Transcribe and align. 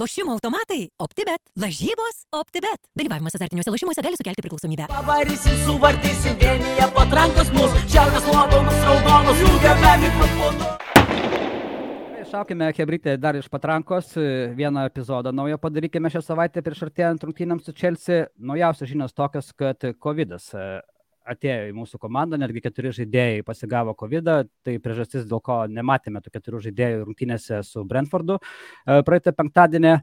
Lošimo 0.00 0.32
automatai- 0.32 0.88
OptiBet. 1.04 1.42
Lažybos- 1.62 2.16
OptiBet. 2.40 2.80
Dalyvavimas 2.98 3.34
azartiniuose 3.34 3.70
lošimuose 3.74 4.02
gali 4.06 4.16
sukelti 4.16 4.42
priklausomybę. 4.44 4.84
Pavarysim, 4.86 5.56
suvartysim, 5.66 6.34
vienyje 6.42 6.86
patrankos 6.98 7.48
mus, 7.56 7.72
šiaurės 7.90 8.24
nuopelnus 8.30 8.78
raudonus, 8.86 9.38
jungiame 9.42 9.92
mikrofonu. 10.04 10.64
Šaukime, 12.30 12.70
Hebrytė, 12.78 13.16
dar 13.18 13.34
iš 13.34 13.48
patrankos. 13.48 14.14
Vieną 14.60 14.86
epizodą 14.86 15.32
naują 15.32 15.58
padarykime 15.58 16.08
šią 16.14 16.22
savaitę 16.22 16.62
prieš 16.62 16.82
artėjant 16.86 17.24
rungtynėms 17.24 17.64
su 17.64 17.72
Chelsea. 17.72 18.26
Naujausios 18.38 18.88
žinios 18.88 19.12
tokios, 19.12 19.50
kad 19.52 19.78
COVID 19.98 20.30
atėjo 21.28 21.68
į 21.68 21.74
mūsų 21.76 22.00
komandą, 22.02 22.38
netgi 22.40 22.62
keturi 22.64 22.92
žaidėjai 22.96 23.44
pasigavo 23.46 23.94
COVID, 23.98 24.30
tai 24.66 24.78
priežastis, 24.82 25.26
dėl 25.28 25.42
ko 25.44 25.60
nematėme 25.70 26.22
tų 26.24 26.32
keturių 26.34 26.62
žaidėjų 26.68 27.04
rungtynėse 27.04 27.62
su 27.66 27.84
Brentfordu 27.88 28.38
praeitą 28.84 29.34
penktadienį. 29.36 29.98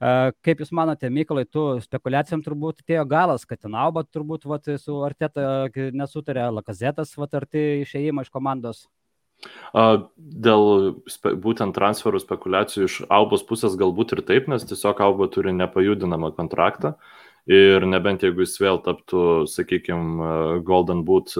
Kaip 0.00 0.62
Jūs 0.62 0.70
manote, 0.72 1.10
Mykolai, 1.12 1.44
tu 1.44 1.74
spekulacijom 1.84 2.40
turbūt 2.40 2.80
atėjo 2.80 3.04
galas, 3.08 3.44
kad 3.44 3.60
ten 3.60 3.74
Auba 3.76 4.00
turbūt 4.06 4.46
vat, 4.48 4.70
su 4.80 4.96
Arteta 5.04 5.68
nesutarė, 5.76 6.46
Lakazetas 6.56 7.12
vat, 7.20 7.36
arti 7.36 7.82
išėjimo 7.82 8.24
iš 8.24 8.32
komandos? 8.32 8.86
Dėl 9.76 10.64
būtent 11.44 11.76
transferų 11.76 12.20
spekulacijų 12.24 12.88
iš 12.88 12.96
Aubos 13.12 13.44
pusės 13.44 13.76
galbūt 13.80 14.16
ir 14.16 14.24
taip, 14.24 14.48
nes 14.52 14.64
tiesiog 14.68 15.04
Auba 15.04 15.28
turi 15.32 15.52
nepajudinamą 15.56 16.32
kontraktą. 16.36 16.96
Uh, 16.96 17.29
ir 17.48 17.86
nebent 17.88 18.24
jeigu 18.26 18.44
jis 18.44 18.58
vėl 18.60 18.80
taptų, 18.84 19.46
sakykime, 19.50 20.60
Golden 20.66 21.04
Boot 21.08 21.34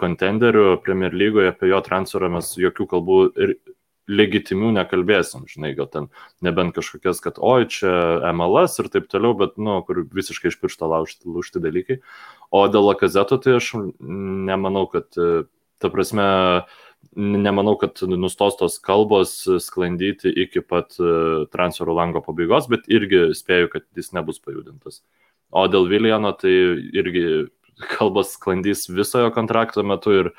kontenderiu 0.00 0.76
Premier 0.84 1.14
lygoje, 1.16 1.52
apie 1.52 1.70
jo 1.70 1.80
transferą 1.84 2.28
mes 2.32 2.52
jokių 2.60 2.88
kalbų 2.90 3.20
ir 3.40 3.54
legitimių 4.12 4.72
nekalbėsim, 4.76 5.46
žinai, 5.48 5.72
gal 5.78 5.86
ten 5.88 6.08
nebent 6.44 6.74
kažkokias, 6.76 7.22
kad 7.22 7.38
oi, 7.38 7.68
čia 7.70 7.92
MLS 8.34 8.80
ir 8.82 8.90
taip 8.92 9.06
toliau, 9.08 9.36
bet, 9.38 9.54
nu, 9.62 9.78
kur 9.86 10.02
visiškai 10.10 10.50
iš 10.50 10.58
piršto 10.60 10.90
laužti, 10.90 11.22
laužti 11.30 11.62
dalykai. 11.62 12.00
O 12.50 12.66
dėl 12.68 12.90
lakazeto, 12.90 13.38
tai 13.40 13.56
aš 13.60 13.70
nemanau, 14.02 14.88
kad, 14.90 15.06
ta 15.80 15.90
prasme, 15.90 16.26
uh, 16.26 16.82
nemanau, 17.16 17.74
kad 17.80 17.98
nustos 18.08 18.56
tos 18.60 18.78
kalbos 18.82 19.34
sklandyti 19.64 20.32
iki 20.44 20.62
pat 20.64 20.96
e, 21.00 21.46
transferų 21.52 21.96
lango 21.98 22.22
pabaigos, 22.24 22.68
bet 22.72 22.88
irgi 22.88 23.30
spėju, 23.36 23.72
kad 23.74 23.86
jis 23.98 24.12
nebus 24.16 24.40
pajudintas. 24.42 25.02
O 25.52 25.66
dėl 25.68 25.90
Viljano 25.90 26.32
tai 26.38 26.52
irgi 26.96 27.26
kalbas 27.92 28.34
sklandys 28.36 28.86
visojo 28.88 29.32
kontrakto 29.34 29.82
metu 29.86 30.14
ir 30.14 30.30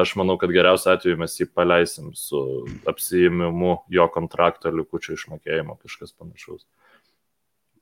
aš 0.00 0.14
manau, 0.20 0.38
kad 0.40 0.52
geriausiu 0.52 0.92
atveju 0.94 1.20
mes 1.20 1.36
jį 1.40 1.48
paleisim 1.54 2.10
su 2.16 2.42
apsijimimu 2.88 3.74
jo 3.92 4.08
kontrakto 4.14 4.72
likučio 4.74 5.16
išmokėjimo, 5.16 5.78
kažkas 5.84 6.14
panašaus. 6.16 6.64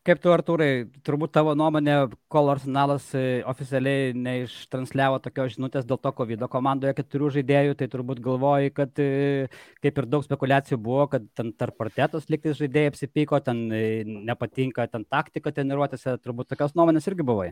Kaip 0.06 0.20
tu, 0.22 0.30
Artūrai, 0.30 0.86
turbūt 1.02 1.32
tavo 1.34 1.50
nuomonė, 1.58 1.94
kol 2.30 2.46
Arsenalas 2.52 3.08
e, 3.18 3.40
oficialiai 3.50 4.12
neištransliavo 4.14 5.18
tokios 5.24 5.56
žinutės 5.56 5.86
dėl 5.88 5.98
to 5.98 6.12
COVID 6.20 6.44
komandoje 6.52 6.92
keturių 7.00 7.32
žaidėjų, 7.34 7.74
tai 7.80 7.88
turbūt 7.90 8.20
galvoji, 8.22 8.70
kad 8.76 9.02
e, 9.02 9.48
kaip 9.82 9.98
ir 9.98 10.06
daug 10.12 10.22
spekulacijų 10.22 10.78
buvo, 10.84 11.08
kad 11.10 11.26
ten 11.34 11.50
tarp 11.58 11.74
partetos 11.82 12.30
liktais 12.30 12.54
žaidėjai 12.60 12.92
apsipyko, 12.92 13.40
ten 13.42 13.64
e, 13.74 13.82
nepatinka 14.06 14.86
ten 14.92 15.08
taktika 15.10 15.50
treniruotėse, 15.56 16.14
turbūt 16.22 16.52
tokios 16.54 16.76
nuomonės 16.78 17.10
irgi 17.10 17.26
buvai. 17.26 17.50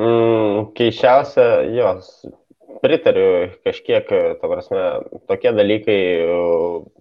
Mm, 0.00 0.70
keiščiausia, 0.80 1.48
jos, 1.76 2.14
pritariu 2.80 3.50
kažkiek, 3.68 4.08
ta 4.40 4.48
prasme, 4.48 4.86
tokie 5.28 5.52
dalykai 5.60 6.00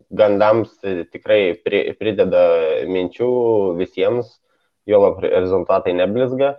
gandams 0.10 0.76
tikrai 1.12 1.58
pri, 1.64 1.82
prideda 2.00 2.44
minčių 2.88 3.32
visiems, 3.80 4.38
jo 4.88 5.02
lab 5.04 5.20
rezultatai 5.24 5.94
neblizga. 5.98 6.56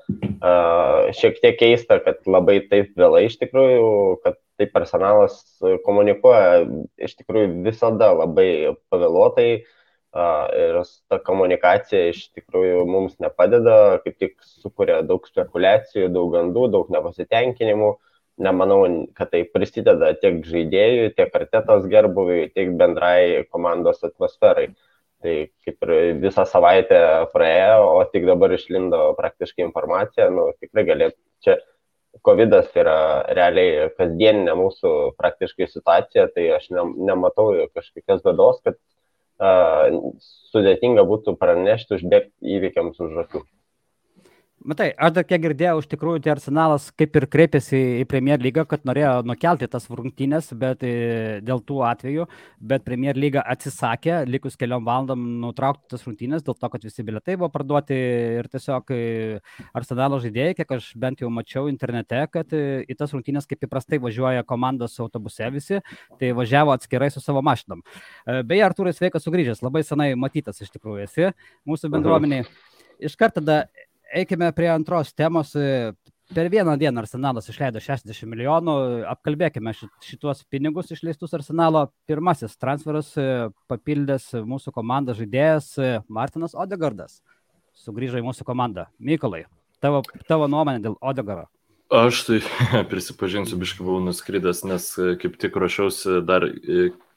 Šiek 1.17 1.41
tiek 1.43 1.57
keista, 1.61 1.99
kad 2.05 2.21
labai 2.29 2.61
taip 2.69 2.93
vėlai 2.99 3.27
iš 3.29 3.39
tikrųjų, 3.41 3.89
kad 4.25 4.37
taip 4.61 4.75
personalas 4.75 5.41
komunikuoja 5.87 6.67
iš 7.01 7.17
tikrųjų 7.23 7.63
visada 7.65 8.13
labai 8.17 8.77
pavėluotai 8.93 9.49
ir 10.59 10.79
ta 11.09 11.19
komunikacija 11.25 12.13
iš 12.13 12.27
tikrųjų 12.37 12.85
mums 12.89 13.17
nepadeda, 13.23 14.01
kaip 14.05 14.17
tik 14.21 14.37
sukuria 14.45 15.01
daug 15.07 15.25
spekulacijų, 15.29 16.09
daug 16.13 16.33
gandų, 16.35 16.69
daug 16.75 16.93
nepasitenkinimų. 16.93 17.91
Uh, 17.95 18.08
nemanau, 18.43 18.83
kad 19.19 19.33
tai 19.33 19.45
prisideda 19.51 20.13
tiek 20.23 20.41
žaidėjui, 20.47 21.15
tiek 21.17 21.35
artetos 21.35 21.87
gerbuviui, 21.91 22.51
tiek 22.55 22.71
bendrai 22.79 23.47
komandos 23.53 24.05
atmosferai. 24.07 24.71
Tai 25.19 25.35
kaip 25.67 25.87
ir 25.89 26.21
visą 26.23 26.45
savaitę 26.47 26.99
praėjo, 27.33 27.81
o 27.99 28.05
tik 28.13 28.29
dabar 28.29 28.53
išlindo 28.55 29.17
praktiškai 29.19 29.65
informacija, 29.67 30.29
nu, 30.31 30.53
tikrai 30.63 30.85
galėtų 30.87 31.19
čia 31.43 31.57
COVID 32.27 32.55
yra 32.79 32.99
realiai 33.37 33.89
kasdieninė 33.99 34.55
mūsų 34.59 34.93
praktiškai 35.19 35.69
situacija, 35.71 36.29
tai 36.35 36.47
aš 36.57 36.71
ne, 36.75 36.87
nematau 37.11 37.51
kažkokios 37.75 38.23
bėdos, 38.25 38.63
kad 38.65 38.79
uh, 38.79 39.91
sudėtinga 40.55 41.05
būtų 41.09 41.35
pranešti, 41.39 41.99
užbėgti 41.99 42.59
įvykiams 42.59 43.03
už 43.03 43.23
akių. 43.27 43.45
Matai, 44.67 44.89
aš 44.99 45.13
dar 45.15 45.23
kiek 45.23 45.39
girdėjau, 45.45 45.77
iš 45.79 45.87
tikrųjų, 45.93 46.21
tai 46.25 46.33
Arsenalas 46.33 46.89
kaip 46.99 47.15
ir 47.15 47.27
kreipėsi 47.31 47.79
į 48.01 48.07
Premier 48.11 48.41
lygą, 48.43 48.65
kad 48.67 48.83
norėjo 48.89 49.21
nukelti 49.23 49.69
tas 49.71 49.85
rungtynės, 49.87 50.49
bet 50.59 50.83
e, 50.83 50.95
dėl 51.47 51.61
tų 51.63 51.77
atvejų, 51.87 52.25
bet 52.73 52.83
Premier 52.83 53.15
lyga 53.15 53.45
atsisakė, 53.55 54.25
likus 54.27 54.59
keliom 54.59 54.83
valandom 54.89 55.23
nutraukti 55.45 55.93
tas 55.95 56.03
rungtynės, 56.09 56.43
dėl 56.43 56.57
to, 56.59 56.71
kad 56.73 56.87
visi 56.89 57.07
biletai 57.07 57.37
buvo 57.39 57.53
parduoti 57.55 57.99
ir 58.41 58.49
tiesiog 58.51 58.91
e, 58.97 59.01
Arsenalo 59.79 60.19
žaidėjai, 60.25 60.57
kiek 60.59 60.75
aš 60.75 60.91
bent 60.99 61.23
jau 61.23 61.31
mačiau 61.31 61.71
internete, 61.71 62.25
kad 62.35 62.51
e, 62.51 62.83
į 62.83 62.99
tas 62.99 63.15
rungtynės 63.15 63.47
kaip 63.47 63.63
įprastai 63.63 64.03
važiuoja 64.03 64.43
komandos 64.49 64.99
autobuse 65.05 65.53
visi, 65.55 65.79
tai 66.19 66.33
važiavo 66.35 66.75
atskirai 66.75 67.13
su 67.15 67.23
savo 67.23 67.45
mašinom. 67.47 67.87
Beje, 68.27 68.67
Artūrai 68.67 68.97
sveikas 68.97 69.23
sugrįžęs, 69.23 69.63
labai 69.63 69.87
senai 69.87 70.17
matytas 70.19 70.59
iš 70.67 70.75
tikrųjų 70.75 71.07
esi 71.07 71.31
mūsų 71.63 71.95
bendruomeniai. 71.95 72.49
Iš 72.99 73.15
karto 73.15 73.39
tada 73.39 73.69
eikime 74.15 74.53
prie 74.53 74.71
antros 74.73 75.15
temos. 75.15 75.55
Per 76.29 76.51
vieną 76.53 76.75
dieną 76.77 77.01
Arsenalas 77.01 77.49
išleido 77.49 77.81
60 77.81 78.29
milijonų. 78.29 78.73
Apkalbėkime 79.09 79.73
šituos 80.05 80.43
pinigus 80.53 80.93
išleistus 80.93 81.33
Arsenalo. 81.39 81.87
Pirmasis 82.09 82.59
transferas 82.61 83.15
papildęs 83.71 84.35
mūsų 84.45 84.75
komandą 84.77 85.17
žaidėjas 85.17 85.71
Martinas 86.13 86.53
Odegardas. 86.53 87.23
Sugrįžo 87.81 88.21
į 88.21 88.27
mūsų 88.27 88.45
komandą. 88.45 88.91
Mykolai, 89.01 89.47
tavo, 89.81 90.03
tavo 90.29 90.51
nuomonė 90.53 90.85
dėl 90.85 90.99
Odegaro. 91.01 91.47
Aš 91.89 92.21
tai 92.27 92.39
prisipažinsiu, 92.91 93.57
biškai 93.57 93.87
buvau 93.87 94.05
nuskridęs, 94.05 94.67
nes 94.69 94.91
kaip 95.23 95.41
tik 95.41 95.57
ruošiausi 95.57 96.21
dar 96.29 96.45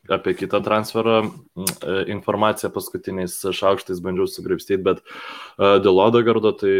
apie 0.09 0.33
kitą 0.33 0.61
transferą 0.63 1.21
e, 1.21 2.03
informaciją 2.07 2.71
paskutiniais 2.73 3.35
šaukštais 3.53 4.01
bandžiau 4.01 4.27
sugripstyti, 4.27 4.81
bet 4.83 5.01
e, 5.01 5.77
dėl 5.83 6.01
Odegardo 6.01 6.53
tai 6.57 6.73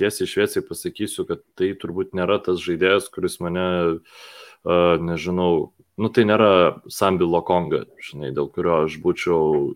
tiesiai 0.00 0.28
šviesiai 0.30 0.66
pasakysiu, 0.66 1.26
kad 1.28 1.44
tai 1.58 1.72
turbūt 1.78 2.16
nėra 2.18 2.40
tas 2.42 2.58
žaidėjas, 2.64 3.10
kuris 3.14 3.38
mane, 3.44 3.66
e, 4.66 4.80
nežinau, 5.10 5.70
nu 6.00 6.10
tai 6.10 6.26
nėra 6.26 6.50
Sambi 6.90 7.28
Lokonga, 7.28 7.84
žinai, 8.10 8.34
dėl 8.34 8.50
kurio 8.50 8.82
aš 8.88 8.98
būčiau 9.04 9.70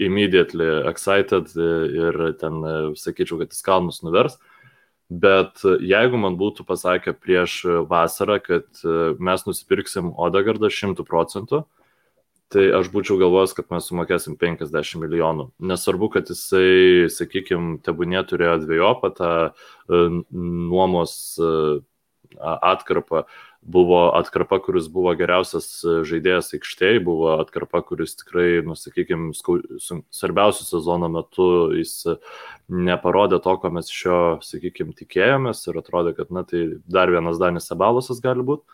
immediately 0.00 0.68
excited 0.88 1.50
ir 1.56 2.22
ten 2.40 2.62
sakyčiau, 2.96 3.40
kad 3.40 3.52
jis 3.52 3.64
kalnus 3.64 4.00
nuvers. 4.04 4.38
Bet 5.10 5.64
jeigu 5.66 6.20
man 6.22 6.36
būtų 6.38 6.62
pasakę 6.68 7.16
prieš 7.18 7.64
vasarą, 7.90 8.38
kad 8.38 8.82
mes 9.18 9.42
nusipirksim 9.46 10.12
Odegardą 10.14 10.70
100 10.70 11.02
procentų, 11.08 11.64
tai 12.50 12.66
aš 12.74 12.90
būčiau 12.90 13.18
galvojęs, 13.20 13.54
kad 13.54 13.68
mes 13.70 13.86
sumokėsim 13.86 14.36
50 14.38 14.98
milijonų. 15.02 15.50
Nesvarbu, 15.70 16.10
kad 16.16 16.30
jisai, 16.30 17.06
sakykime, 17.10 17.78
tebūnė 17.86 18.24
turėjo 18.26 18.56
dviejopą 18.64 19.10
tą 19.18 19.30
e, 19.46 20.00
nuomos 20.34 21.12
e, 21.38 21.52
atkarpą. 22.40 23.24
Buvo 23.60 24.06
atkarpa, 24.16 24.56
kuris 24.64 24.86
buvo 24.88 25.12
geriausias 25.18 25.82
žaidėjas 26.08 26.54
aikštėje, 26.56 27.02
buvo 27.04 27.34
atkarpa, 27.42 27.82
kuris 27.84 28.16
tikrai, 28.16 28.62
nusakykime, 28.64 29.34
svarbiausių 29.36 30.64
sezono 30.64 31.10
metu 31.12 31.48
jis 31.76 31.92
neparodė 32.72 33.36
to, 33.44 33.56
ko 33.60 33.72
mes 33.76 33.92
iš 33.92 34.00
jo, 34.06 34.20
sakykime, 34.46 34.96
tikėjomės 34.96 35.66
ir 35.68 35.80
atrodė, 35.82 36.14
kad, 36.16 36.32
na, 36.32 36.46
tai 36.48 36.80
dar 36.88 37.12
vienas 37.12 37.36
Danis 37.42 37.68
Sabalosas 37.68 38.24
gali 38.24 38.46
būti. 38.48 38.64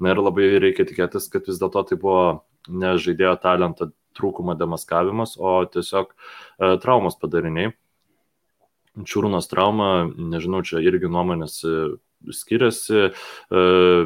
Na 0.00 0.14
ir 0.14 0.22
labai 0.24 0.54
reikia 0.62 0.88
tikėtis, 0.88 1.28
kad 1.28 1.44
vis 1.44 1.60
dėlto 1.60 1.84
tai 1.90 2.00
buvo 2.00 2.24
ne 2.72 2.96
žaidėjo 2.96 3.36
talento 3.42 3.90
trūkumo 4.16 4.56
demaskavimas, 4.58 5.36
o 5.36 5.60
tiesiog 5.68 6.12
e, 6.12 6.76
traumos 6.82 7.18
padariniai. 7.20 7.74
Čiūrūnos 9.06 9.46
trauma, 9.50 10.08
nežinau, 10.10 10.64
čia 10.66 10.80
irgi 10.82 11.10
nuomonės 11.12 11.60
e, 11.64 11.74
skiriasi 12.34 12.96
e, 13.00 13.10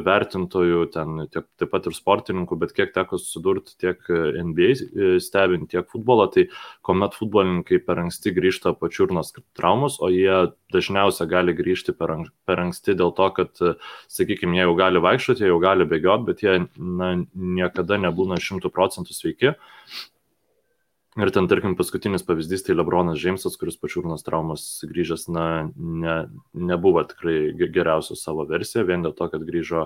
vertintojų, 0.05 0.85
ten 0.93 1.25
tiek, 1.31 1.47
taip 1.59 1.71
pat 1.73 1.89
ir 1.89 1.95
sportininkų, 1.97 2.57
bet 2.61 2.73
kiek 2.77 2.93
teko 2.95 3.19
susidurti 3.21 3.75
tiek 3.81 4.01
NBA 4.07 4.71
e, 4.71 5.11
stebint, 5.23 5.69
tiek 5.73 5.89
futbolą, 5.91 6.29
tai 6.33 6.47
kuomet 6.85 7.17
futbolininkai 7.17 7.81
per 7.85 8.01
anksti 8.05 8.33
grįžta 8.35 8.75
po 8.79 8.89
čiurnos 8.91 9.33
traumus, 9.57 9.99
o 9.99 10.11
jie 10.13 10.45
dažniausiai 10.73 11.29
gali 11.31 11.55
grįžti 11.57 11.95
per, 11.97 12.15
per 12.47 12.63
anksti 12.63 12.97
dėl 12.97 13.13
to, 13.17 13.29
kad, 13.35 13.63
sakykime, 14.11 14.57
jie 14.57 14.65
jau 14.65 14.75
gali 14.79 15.03
vaikščioti, 15.03 15.45
jie 15.45 15.53
jau 15.53 15.61
gali 15.63 15.87
bėgioti, 15.89 16.27
bet 16.31 16.43
jie 16.45 16.57
na, 16.75 17.13
niekada 17.35 17.99
nebūna 18.07 18.39
šimtų 18.41 18.71
procentų 18.73 19.15
sveiki. 19.15 19.55
Ir 21.15 21.29
ten, 21.31 21.45
tarkim, 21.47 21.77
paskutinis 21.79 22.25
pavyzdys 22.27 22.65
tai 22.67 22.73
Lebronas 22.75 23.15
Džeimsas, 23.21 23.53
kuris 23.55 23.77
po 23.79 23.87
čiurnos 23.87 24.25
traumos 24.25 24.65
grįžęs, 24.83 25.29
na, 25.31 25.45
ne, 25.75 26.15
nebuvo 26.51 27.05
tikrai 27.07 27.53
geriausia 27.55 28.17
savo 28.19 28.43
versija, 28.49 28.83
vien 28.83 29.05
dėl 29.05 29.13
to, 29.15 29.29
kad 29.31 29.45
grįžo 29.47 29.85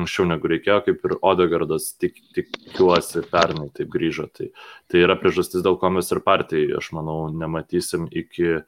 anksčiau 0.00 0.24
negu 0.30 0.48
reikėjo, 0.48 0.78
kaip 0.86 1.04
ir 1.04 1.14
Odegardas, 1.20 1.90
tik, 2.00 2.16
tikiuosi, 2.32 3.26
pernai 3.28 3.68
taip 3.76 3.92
grįžo. 3.92 4.30
Tai, 4.32 4.48
tai 4.88 5.04
yra 5.04 5.18
priežastis, 5.20 5.60
dėl 5.66 5.76
ko 5.76 5.92
mes 5.92 6.08
ir 6.16 6.22
partijai, 6.24 6.72
aš 6.80 6.90
manau, 6.96 7.18
nematysim 7.28 8.08
iki, 8.08 8.62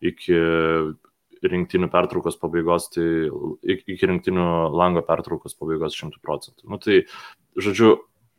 iki 0.00 0.40
rinktinių 1.52 1.92
pertraukos 1.92 2.40
pabaigos, 2.40 2.88
tai 2.96 3.28
iki 3.76 4.08
rinktinių 4.08 4.48
lango 4.72 5.04
pertraukos 5.04 5.52
pabaigos 5.60 6.00
100 6.00 6.24
procentų. 6.24 6.64
Nu, 6.72 6.80
tai, 6.80 7.04
žodžiu, 7.60 7.98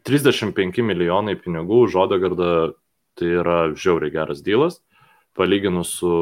35 0.10 0.82
milijonai 0.82 1.38
pinigų 1.38 1.86
už 1.86 2.02
Odegardą 2.08 2.54
tai 3.20 3.34
yra 3.42 3.60
žiauriai 3.76 4.16
geras 4.16 4.44
dylas, 4.46 4.80
palyginus 5.38 5.94
su, 6.00 6.14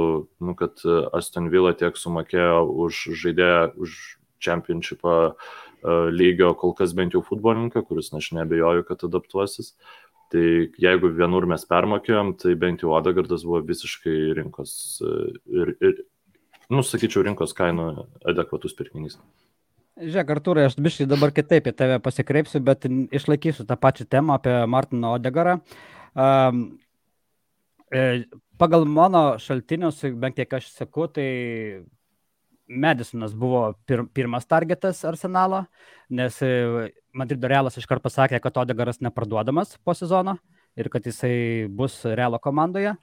nu, 0.43 0.57
kad 0.57 0.81
Aston 1.15 1.51
Villa 1.53 1.73
tiek 1.77 1.97
sumokėjo 1.97 2.65
už 2.85 3.05
žaidėją, 3.21 3.61
už 3.81 3.95
čempionšipą 4.43 5.15
uh, 5.29 5.55
lygio 6.11 6.53
kol 6.57 6.73
kas 6.73 6.93
bent 6.93 7.13
jau 7.13 7.23
futbolininką, 7.25 7.83
kuris, 7.87 8.11
aš 8.13 8.31
nebejoju, 8.37 8.85
kad 8.87 9.03
adaptuosis. 9.03 9.75
Tai 10.31 10.43
jeigu 10.81 11.11
vienur 11.15 11.45
mes 11.47 11.63
permokėjom, 11.63 12.33
tai 12.41 12.55
bent 12.59 12.83
jau 12.83 12.91
Odegardas 12.97 13.45
buvo 13.47 13.61
visiškai 13.63 14.33
rinkos 14.35 14.99
ir, 15.47 15.75
ir 15.79 16.01
nu, 16.69 16.83
sakyčiau, 16.83 17.23
rinkos 17.23 17.55
kainų 17.55 18.07
adekvatus 18.27 18.75
pirkinys. 18.75 19.21
Žiūrėk, 19.97 20.33
Artūrai, 20.35 20.67
aš 20.67 20.75
biškai 20.83 21.07
dabar 21.09 21.31
kitaip 21.33 21.71
į 21.71 21.73
tave 21.73 22.01
pasikreipsiu, 22.03 22.59
bet 22.65 22.85
išlaikysiu 22.85 23.65
tą 23.65 23.79
pačią 23.79 24.05
temą 24.05 24.35
apie 24.35 24.59
Martiną 24.69 25.15
Odegarą. 25.15 25.57
Um, 26.13 26.77
pagal 28.57 28.85
mano 28.89 29.37
šaltinius, 29.39 30.01
bent 30.19 30.35
kiek 30.35 30.57
aš 30.59 30.71
seku, 30.73 31.07
tai 31.07 31.27
Medisonas 32.67 33.31
buvo 33.31 33.77
pir, 33.87 34.03
pirmas 34.11 34.45
targetas 34.45 35.05
arsenalo, 35.07 35.63
nes 36.11 36.41
Madrido 37.15 37.47
Realas 37.47 37.77
iškart 37.79 38.03
pasakė, 38.03 38.41
kad 38.43 38.59
Odegaras 38.59 38.99
neparduodamas 38.99 39.77
po 39.83 39.95
sezono 39.95 40.35
ir 40.75 40.89
kad 40.91 41.07
jisai 41.07 41.67
bus 41.71 42.01
Realo 42.03 42.39
komandoje. 42.43 42.97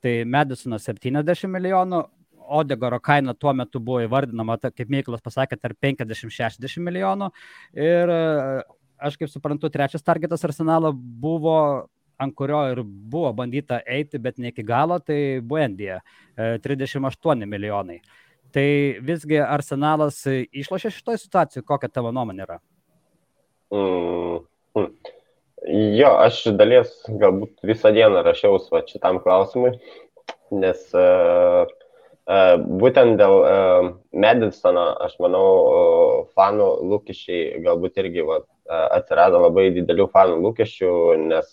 Tai 0.00 0.14
Medisonas 0.24 0.88
70 0.88 1.52
milijonų, 1.52 2.00
Odegaro 2.50 2.96
kaina 3.04 3.34
tuo 3.36 3.52
metu 3.54 3.78
buvo 3.78 4.00
įvardinama, 4.02 4.56
kaip 4.72 4.88
Mykolas 4.90 5.20
pasakė, 5.22 5.60
tarp 5.60 5.76
50-60 5.84 6.80
milijonų. 6.82 7.28
Ir 7.76 8.10
aš 8.98 9.20
kaip 9.20 9.30
suprantu, 9.30 9.68
trečias 9.70 10.02
targetas 10.02 10.42
arsenalo 10.48 10.90
buvo 10.96 11.90
ant 12.20 12.34
kurio 12.36 12.62
ir 12.72 12.82
buvo 12.84 13.32
bandyta 13.36 13.80
eiti, 13.88 14.20
bet 14.22 14.38
ne 14.38 14.52
iki 14.52 14.64
galo, 14.66 14.98
tai 15.00 15.40
Buendija 15.42 16.00
38 16.36 17.46
milijonai. 17.48 18.00
Tai 18.54 18.66
visgi 19.06 19.38
Arsenalas 19.40 20.24
išlošė 20.26 20.90
šitoje 20.96 21.22
situacijoje, 21.22 21.66
kokia 21.66 21.90
tavo 21.92 22.10
nuomonė 22.14 22.46
yra? 22.46 22.58
Mm, 23.70 24.40
mm. 24.74 25.16
Jo, 26.00 26.14
aš 26.24 26.42
dalies 26.56 26.92
galbūt 27.20 27.60
visą 27.68 27.92
dieną 27.94 28.24
rašiausi 28.24 28.72
va, 28.72 28.80
šitam 28.88 29.20
klausimui, 29.20 29.74
nes 30.56 30.86
uh, 30.96 31.68
uh, 31.68 32.54
būtent 32.80 33.20
dėl 33.20 33.36
uh, 33.38 33.90
Medisono, 34.24 34.86
aš 35.04 35.18
manau, 35.20 35.44
uh, 35.44 36.14
fanų 36.34 36.70
lūkesčiai 36.90 37.60
galbūt 37.66 38.00
irgi 38.00 38.24
va, 38.24 38.40
uh, 38.40 38.86
atsirado 38.96 39.42
labai 39.44 39.68
didelių 39.76 40.08
fanų 40.14 40.40
lūkesčių, 40.46 40.94
nes 41.28 41.52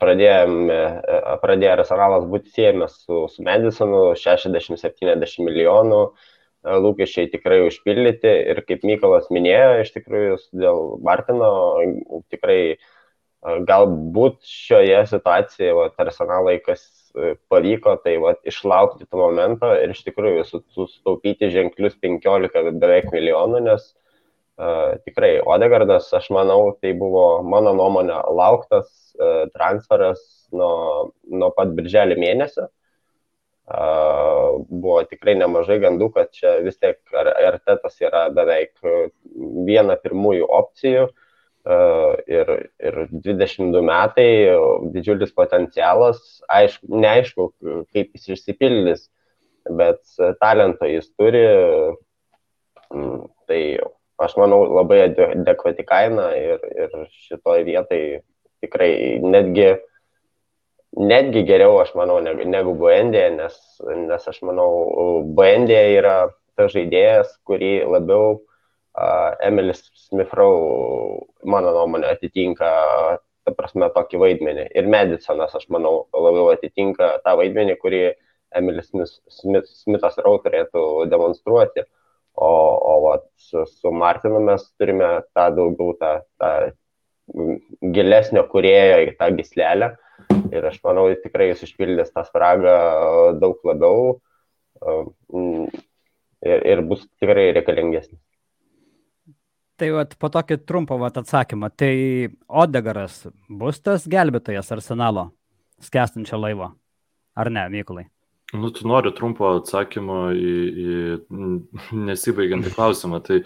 pradėjome, 0.00 0.80
pradėjo 1.42 1.72
Arsenalas 1.76 2.26
būti 2.30 2.52
siejamas 2.54 3.00
su, 3.04 3.24
su 3.32 3.46
Madisonu 3.46 4.02
60-70 4.18 5.42
milijonų, 5.46 6.02
lūkesčiai 6.84 7.30
tikrai 7.32 7.62
užpildyti 7.66 8.32
ir 8.52 8.62
kaip 8.68 8.84
Mykolas 8.84 9.30
minėjo, 9.32 9.80
iš 9.80 9.92
tikrųjų 9.96 10.38
dėl 10.60 10.80
Martino 11.04 11.52
tikrai 12.32 12.76
galbūt 13.40 14.42
šioje 14.44 14.98
situacijoje 15.08 15.76
va, 15.78 15.86
Arsenalai 16.04 16.58
kas 16.60 16.84
pavyko, 17.50 17.96
tai 18.04 18.18
va, 18.22 18.34
išlaukti 18.46 19.08
to 19.08 19.18
momento 19.18 19.72
ir 19.74 19.94
iš 19.94 20.04
tikrųjų 20.06 20.44
sutaupyti 20.50 21.48
ženklius 21.50 21.96
15 22.04 22.76
beveik 22.82 23.08
milijonų, 23.14 23.64
nes 23.70 23.88
tikrai 25.04 25.38
Odegardas, 25.46 26.10
aš 26.16 26.28
manau, 26.34 26.74
tai 26.82 26.92
buvo 26.98 27.40
mano 27.46 27.72
nuomonė 27.76 28.18
lauktas 28.36 28.90
transferas 29.54 30.20
nuo, 30.52 31.12
nuo 31.30 31.50
pat 31.56 31.72
birželio 31.76 32.18
mėnesio. 32.20 32.68
Buvo 33.70 35.00
tikrai 35.06 35.36
nemažai 35.38 35.78
gandų, 35.82 36.10
kad 36.16 36.32
čia 36.34 36.58
vis 36.64 36.78
tiek 36.80 36.98
Artetas 37.14 38.00
yra 38.02 38.26
beveik 38.34 38.74
viena 39.68 39.96
pirmųjų 40.00 40.48
opcijų. 40.60 41.08
Ir, 41.70 42.50
ir 42.80 42.94
22 43.12 43.82
metai, 43.84 44.30
didžiulis 44.94 45.34
potencialas, 45.36 46.40
aišku, 46.48 46.88
neaišku, 46.88 47.46
kaip 47.92 48.16
jis 48.16 48.30
išsipildys, 48.32 49.02
bet 49.68 50.00
talento 50.40 50.88
jis 50.88 51.10
turi, 51.20 51.44
tai 53.44 53.60
aš 54.20 54.36
manau, 54.36 54.64
labai 54.68 55.04
adekvati 55.08 55.84
kaina 55.88 56.30
ir, 56.36 56.60
ir 56.76 57.06
šitoje 57.28 57.64
vietai 57.64 58.02
tikrai 58.60 58.92
netgi, 59.24 59.70
netgi 61.00 61.44
geriau, 61.48 61.78
aš 61.80 61.94
manau, 61.96 62.18
negu, 62.24 62.44
negu 62.44 62.74
Buendė, 62.76 63.24
nes, 63.36 63.56
nes 64.04 64.28
aš 64.32 64.42
manau, 64.44 64.70
Buendė 65.36 65.80
yra 65.96 66.16
tas 66.58 66.72
žaidėjas, 66.74 67.32
kurį 67.48 67.72
labiau 67.88 68.34
uh, 68.36 69.30
Emilis 69.46 69.86
Smithrow, 70.08 71.22
mano 71.48 71.72
nuomonė, 71.76 72.10
atitinka, 72.12 72.72
ta 73.46 73.54
prasme, 73.56 73.88
tokį 73.94 74.20
vaidmenį. 74.20 74.66
Ir 74.76 74.90
Medisonas, 74.92 75.54
aš 75.56 75.70
manau, 75.72 76.10
labiau 76.12 76.50
atitinka 76.52 77.16
tą 77.24 77.38
vaidmenį, 77.40 77.78
kurį 77.80 78.02
Emilis 78.58 78.90
Smith, 78.90 79.72
Smithas 79.80 80.20
Rau 80.20 80.36
turėtų 80.44 80.84
demonstruoti. 81.08 81.86
Uh, 81.86 81.99
O, 82.40 82.50
o 82.50 82.94
vat, 83.04 83.26
su, 83.36 83.66
su 83.68 83.92
Martinu 83.92 84.40
mes 84.40 84.62
turime 84.80 85.08
tą 85.36 85.50
daugiau, 85.56 85.92
tą, 86.00 86.12
tą 86.40 86.52
gilesnio 87.94 88.46
kurėjo 88.48 89.02
į 89.04 89.12
tą 89.18 89.28
gislelę. 89.36 89.92
Ir 90.50 90.66
aš 90.66 90.80
manau, 90.84 91.06
tikrai 91.20 91.50
jis 91.50 91.66
išpildys 91.68 92.10
tą 92.14 92.24
spragą 92.26 92.74
daug 93.40 93.60
labiau 93.68 94.16
ir, 96.42 96.66
ir 96.72 96.82
bus 96.88 97.04
tikrai 97.20 97.50
reikalingesnis. 97.56 98.20
Tai 99.80 99.88
vat, 99.96 100.16
po 100.20 100.28
tokį 100.28 100.58
trumpą 100.68 100.98
vat, 101.00 101.16
atsakymą, 101.16 101.70
tai 101.72 101.94
Odegaras 102.48 103.22
bus 103.48 103.80
tas 103.80 104.04
gelbėtojas 104.10 104.68
arsenalo 104.76 105.30
skęstančio 105.80 106.36
laivo, 106.36 106.74
ar 107.32 107.52
ne, 107.52 107.64
Mykolai? 107.72 108.04
Nu, 108.52 108.70
tu 108.74 108.86
nori 108.88 109.12
trumpo 109.14 109.46
atsakymo 109.60 110.22
į, 110.34 110.54
į 110.82 111.98
nesibaigiantį 112.08 112.72
klausimą. 112.76 113.20
Tai, 113.26 113.38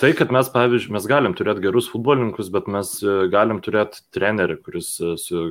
tai, 0.00 0.12
kad 0.18 0.34
mes, 0.34 0.50
pavyzdžiui, 0.54 0.94
mes 0.96 1.06
galim 1.10 1.36
turėti 1.38 1.62
gerus 1.68 1.90
futbolininkus, 1.92 2.50
bet 2.54 2.66
mes 2.70 2.96
e, 3.04 3.18
galim 3.32 3.62
turėti 3.62 4.02
trenerį, 4.14 4.58
kuris 4.66 4.96
e, 4.98 5.14
su 5.22 5.44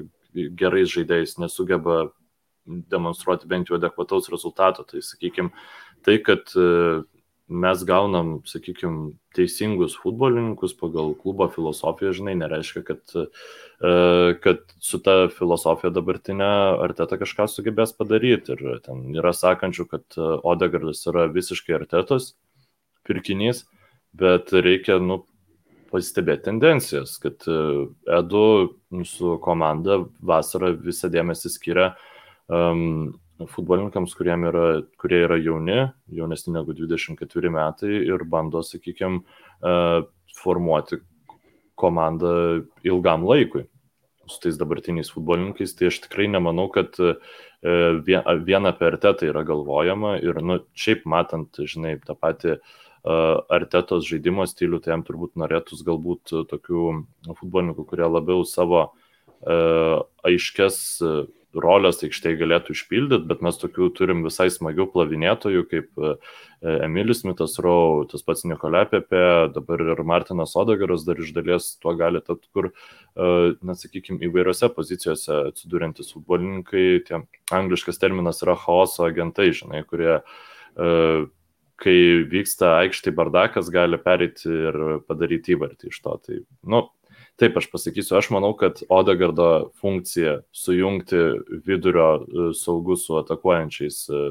gerais 0.60 0.92
žaidėjais 0.92 1.38
nesugeba 1.42 2.08
demonstruoti 2.68 3.48
bent 3.48 3.72
jau 3.72 3.78
adekvataus 3.80 4.28
rezultato. 4.34 4.84
Tai, 4.88 5.00
sakykime, 5.06 5.54
tai, 6.04 6.20
kad 6.26 6.52
e, 6.52 6.68
mes 7.48 7.84
gaunam, 7.88 8.34
sakykime, 8.48 9.14
teisingus 9.36 9.96
futbolininkus 10.02 10.74
pagal 10.76 11.14
klubo 11.20 11.48
filosofiją, 11.54 12.12
žinai, 12.18 12.36
nereiškia, 12.42 12.84
kad, 12.88 13.02
e, 13.16 14.36
kad 14.44 14.66
su 14.84 15.00
ta 15.04 15.16
filosofija 15.32 15.94
dabartinė 15.96 16.50
Arteta 16.84 17.20
kažką 17.22 17.48
sugebės 17.52 17.96
padaryti. 17.96 18.58
Ir 18.58 18.84
ten 18.86 19.08
yra 19.16 19.32
sakančių, 19.36 19.88
kad 19.94 20.20
Odegardas 20.44 21.06
yra 21.08 21.28
visiškai 21.32 21.78
Artetos 21.80 22.34
pirkinys, 23.08 23.64
bet 24.18 24.52
reikia, 24.52 25.00
nu, 25.00 25.22
pastebėti 25.92 26.50
tendencijas, 26.50 27.16
kad 27.22 27.46
e, 27.48 27.88
Edu 28.18 28.44
su 29.08 29.38
komanda 29.44 30.02
vasarą 30.20 30.74
visą 30.84 31.10
dėmesį 31.14 31.52
skiria 31.54 31.88
um, 32.48 33.16
futbolininkams, 33.46 34.16
yra, 34.18 34.66
kurie 34.98 35.22
yra 35.26 35.38
jauni, 35.38 35.80
jaunesni 36.10 36.54
negu 36.56 36.74
24 36.74 37.52
metai 37.54 37.94
ir 38.08 38.24
bando, 38.26 38.64
sakykime, 38.66 39.22
formuoti 40.38 41.02
komandą 41.78 42.64
ilgam 42.84 43.26
laikui 43.26 43.68
su 44.28 44.42
tais 44.44 44.58
dabartiniais 44.60 45.12
futbolininkais, 45.14 45.72
tai 45.78 45.88
aš 45.88 46.02
tikrai 46.04 46.28
nemanau, 46.28 46.68
kad 46.68 46.98
e, 47.00 47.14
vien 48.04 48.68
apie 48.68 48.90
artetą 48.90 49.30
yra 49.30 49.46
galvojama 49.48 50.18
ir, 50.20 50.42
nu, 50.44 50.60
šiaip 50.76 51.06
matant, 51.08 51.62
žinai, 51.64 51.96
tą 52.04 52.18
patį 52.18 52.58
artetos 53.08 54.04
žaidimo 54.10 54.44
stilių, 54.50 54.82
tai 54.84 54.92
jam 54.92 55.04
turbūt 55.08 55.38
norėtus 55.40 55.80
galbūt 55.88 56.34
tokių 56.50 56.88
futbolininkų, 57.38 57.86
kurie 57.88 58.04
labiau 58.10 58.44
savo 58.44 58.90
aiškes 60.28 60.80
rolės 61.56 62.02
aikštėje 62.04 62.40
galėtų 62.42 62.74
išpildyti, 62.76 63.28
bet 63.30 63.44
mes 63.46 63.58
tokių 63.60 63.90
turim 63.96 64.24
visai 64.26 64.50
smagių 64.52 64.88
plavinėtojų, 64.94 65.64
kaip 65.72 66.02
e, 66.02 66.14
Emilis 66.86 67.24
Mitas 67.28 67.58
Rau, 67.64 68.04
tas 68.10 68.26
pats 68.26 68.44
Nikolai 68.50 68.84
Pepe, 68.90 69.22
dabar 69.56 69.84
ir 69.86 70.04
Martinas 70.08 70.58
Odegaras 70.60 71.06
dar 71.08 71.22
iš 71.22 71.32
dalies 71.36 71.72
tuo 71.82 71.96
gali 71.98 72.22
tapti, 72.26 72.50
kur, 72.54 72.70
e, 72.72 73.32
na, 73.62 73.78
sakykime, 73.80 74.20
įvairiose 74.28 74.70
pozicijose 74.76 75.40
atsidūrintys 75.54 76.14
futbolininkai, 76.16 76.86
tie 77.08 77.24
angliškas 77.56 78.02
terminas 78.02 78.44
yra 78.46 78.58
chaoso 78.60 79.08
agentai, 79.08 79.50
žinai, 79.56 79.86
kurie 79.88 80.20
e, 80.20 80.92
kai 81.78 81.98
vyksta 82.30 82.78
aikštai 82.84 83.14
bardakas, 83.16 83.72
gali 83.74 84.00
pereiti 84.02 84.50
ir 84.50 84.78
padaryti 85.08 85.54
įvartį 85.56 85.92
iš 85.94 86.00
to. 86.04 86.16
Tai, 86.26 86.40
nu, 86.74 86.88
Taip, 87.38 87.58
aš 87.60 87.68
pasakysiu, 87.70 88.16
aš 88.18 88.32
manau, 88.34 88.50
kad 88.58 88.80
Odegardo 88.90 89.70
funkcija 89.78 90.40
sujungti 90.58 91.20
vidurio 91.68 92.08
e, 92.18 92.46
saugus 92.58 93.04
su 93.06 93.20
atakuojančiais 93.20 94.00
e, 94.10 94.22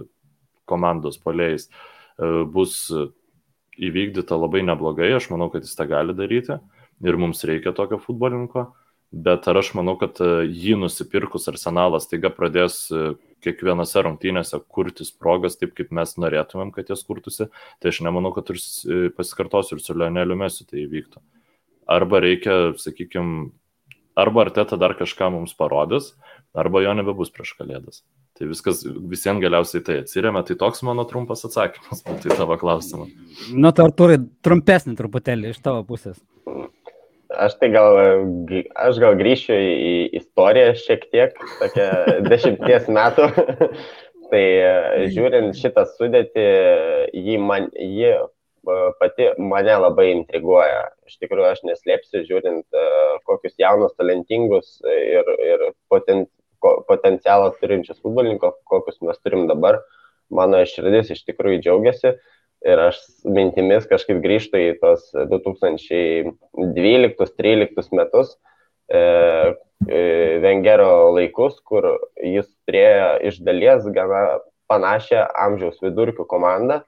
komandos 0.66 1.20
poliais 1.22 1.68
e, 1.68 2.30
bus 2.50 2.80
įvykdyta 3.78 4.38
labai 4.40 4.64
neblogai, 4.66 5.12
aš 5.14 5.28
manau, 5.30 5.46
kad 5.52 5.62
jis 5.62 5.78
tą 5.78 5.86
gali 5.92 6.16
daryti 6.18 6.56
ir 7.06 7.20
mums 7.22 7.44
reikia 7.46 7.70
tokio 7.76 8.00
futbolininko, 8.02 8.66
bet 9.14 9.46
ar 9.52 9.62
aš 9.62 9.70
manau, 9.78 9.94
kad 10.00 10.18
jį 10.50 10.74
nusipirkus 10.82 11.46
arsenalas 11.52 12.10
taiga 12.10 12.32
pradės 12.34 12.88
kiekvienose 13.44 14.02
rungtynėse 14.02 14.58
kurtis 14.66 15.14
progas 15.14 15.60
taip, 15.60 15.76
kaip 15.78 15.94
mes 15.94 16.16
norėtumėm, 16.18 16.74
kad 16.74 16.90
jas 16.90 17.06
kurtųsi, 17.06 17.52
tai 17.78 17.94
aš 17.94 18.02
nemanau, 18.08 18.34
kad 18.34 18.50
ir 18.50 19.14
pasikartosiu 19.14 19.78
ir 19.78 19.86
su 19.86 19.94
Leoneliu 19.94 20.42
Mesiu 20.42 20.66
tai 20.66 20.82
įvyktų 20.88 21.22
arba 21.86 22.20
reikia, 22.24 22.74
sakykime, 22.80 23.50
arba 24.18 24.46
Arteta 24.46 24.78
dar 24.80 24.96
kažką 24.98 25.30
mums 25.34 25.54
parodys, 25.58 26.12
arba 26.56 26.82
jo 26.84 26.94
nebebus 26.96 27.32
prieš 27.34 27.54
kalėdas. 27.58 28.02
Tai 28.36 28.50
viskas 28.50 28.82
visiems 28.84 29.40
galiausiai 29.40 29.84
tai 29.84 30.00
atsiriamė, 30.02 30.42
tai 30.44 30.58
toks 30.60 30.82
mano 30.84 31.06
trumpas 31.08 31.46
atsakymas 31.48 32.02
į 32.04 32.36
tavo 32.36 32.58
klausimą. 32.60 33.08
Nu, 33.56 33.72
tai 33.72 33.86
ar 33.88 33.94
turi 33.96 34.18
trumpesnį 34.44 34.96
truputėlį 34.98 35.54
iš 35.54 35.62
tavo 35.64 35.86
pusės? 35.88 36.18
Aš 37.36 37.56
tai 37.60 37.70
gal, 37.72 37.96
aš 38.80 39.00
gal 39.02 39.16
grįšiu 39.18 39.56
į 39.56 39.94
istoriją 40.20 40.74
šiek 40.82 41.08
tiek, 41.12 41.40
tokia 41.62 41.88
dešimties 42.30 42.90
metų. 42.92 43.30
tai 44.30 44.44
žiūrint 45.14 45.56
šitą 45.56 45.86
sudėtį, 45.96 46.46
jį, 47.14 47.36
man, 47.40 47.70
jį 47.72 48.12
pati 49.00 49.24
mane 49.38 49.76
labai 49.80 50.10
intriguoja. 50.12 50.82
Iš 51.08 51.14
tikrųjų, 51.22 51.46
aš 51.50 51.60
neslėpsiu, 51.68 52.18
žiūrint, 52.28 52.66
e, 52.74 52.76
kokius 53.28 53.54
jaunus, 53.60 53.98
talentingus 53.98 54.68
ir, 54.90 55.24
ir 55.46 55.58
poten, 55.92 56.18
potencialą 56.62 57.46
turinčius 57.60 58.00
futbolininkus, 58.02 58.54
kokius 58.70 58.98
mes 59.06 59.18
turim 59.22 59.42
dabar, 59.50 59.74
mano 60.32 60.58
širdis 60.66 61.10
iš 61.14 61.20
tikrųjų 61.28 61.58
džiaugiasi. 61.64 62.10
Ir 62.66 62.76
aš 62.80 62.96
mintimis 63.28 63.86
kažkaip 63.86 64.18
grįžtu 64.24 64.56
į 64.58 64.78
tos 64.80 65.12
2012-2013 65.14 67.92
metus, 67.94 68.28
e, 68.88 68.98
e, 68.98 69.00
Vengero 70.42 71.12
laikus, 71.14 71.60
kur 71.60 71.82
jis 72.16 72.46
turėjo 72.66 73.18
iš 73.28 73.38
dalies 73.46 73.84
gana 73.94 74.40
panašią 74.66 75.30
amžiaus 75.46 75.78
vidurkių 75.84 76.24
komandą 76.26 76.82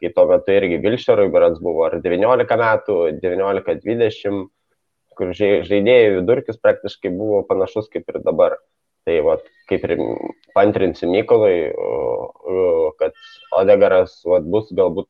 kai 0.00 0.10
tuo 0.14 0.26
metu 0.30 0.54
irgi 0.54 0.80
Vilšerui 0.82 1.30
berats 1.32 1.60
buvo 1.62 1.86
ar 1.88 1.98
19 2.04 2.58
metų, 2.62 2.98
19-20, 3.22 4.42
kur 5.18 5.32
žaidėjų 5.36 6.20
vidurkis 6.20 6.60
praktiškai 6.62 7.12
buvo 7.14 7.42
panašus 7.48 7.90
kaip 7.92 8.08
ir 8.08 8.20
dabar. 8.24 8.58
Tai 9.08 9.14
va, 9.24 9.38
kaip 9.70 9.84
ir 9.88 9.94
pantrinsiu 10.52 11.08
Mykolai, 11.08 11.72
kad 13.00 13.16
Odegaras 13.56 14.18
va, 14.28 14.42
bus 14.44 14.68
galbūt 14.76 15.08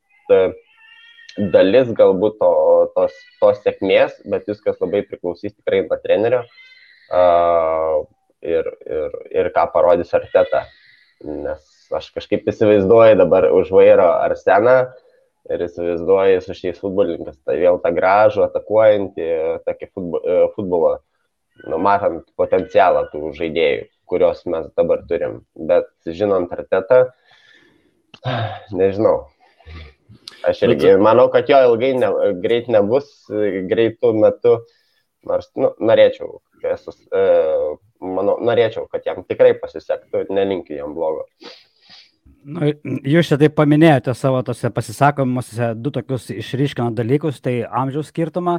dalis 1.50 1.90
galbūt 1.98 2.38
to, 2.38 2.52
tos, 2.94 3.16
tos 3.42 3.58
sėkmės, 3.64 4.14
bet 4.30 4.46
viskas 4.50 4.78
labai 4.82 5.02
priklausys 5.06 5.54
tikrai 5.54 5.82
nuo 5.86 5.98
trenerio 6.02 6.40
uh, 6.44 8.06
ir, 8.42 8.70
ir, 8.86 9.18
ir 9.42 9.50
ką 9.54 9.66
parodys 9.74 10.14
Arteta. 10.16 10.64
Nes 11.26 11.69
aš 11.96 12.10
kažkaip 12.16 12.48
įsivaizduoju 12.50 13.18
dabar 13.20 13.48
už 13.54 13.72
vairo 13.74 14.08
Arseną 14.20 14.76
ir 15.50 15.64
įsivaizduoju 15.66 16.42
su 16.44 16.56
šiais 16.56 16.80
futbolininkais, 16.82 17.38
tai 17.46 17.56
vėl 17.62 17.80
tą 17.82 17.92
gražų, 17.96 18.44
atakuojantį, 18.46 19.30
tokį 19.66 19.88
e, 19.88 20.36
futbolą, 20.56 20.92
nu, 21.66 21.80
matant 21.82 22.28
potencialą 22.38 23.06
tų 23.12 23.32
žaidėjų, 23.38 23.88
kuriuos 24.10 24.44
mes 24.50 24.68
dabar 24.78 25.02
turim. 25.10 25.40
Bet 25.54 25.90
žinant 26.06 26.52
artetą, 26.54 27.06
nežinau. 28.76 29.30
Aš 30.46 30.62
irgi 30.64 30.94
manau, 31.00 31.28
kad 31.32 31.50
jo 31.52 31.58
ilgai 31.68 31.92
ne, 31.98 32.10
greit 32.40 32.70
nebus, 32.72 33.10
greitų 33.28 34.12
metų, 34.16 34.54
nors 35.28 35.50
nu, 35.60 35.74
norėčiau, 35.84 36.38
esu, 36.70 36.94
e, 37.12 37.24
manau, 38.00 38.38
norėčiau, 38.48 38.86
kad 38.92 39.04
jam 39.08 39.20
tikrai 39.28 39.52
pasisektų 39.60 40.28
nelinkiu 40.32 40.78
jam 40.78 40.94
blogo. 40.96 41.26
Nu, 42.40 42.70
jūs 43.04 43.28
čia 43.28 43.36
taip 43.40 43.52
paminėjote 43.58 44.14
savo 44.16 44.38
tose 44.46 44.70
pasisakomuose 44.72 45.74
du 45.76 45.90
tokius 45.92 46.30
išryškinant 46.32 46.96
dalykus, 46.96 47.40
tai 47.44 47.66
amžiaus 47.66 48.08
skirtumą 48.08 48.54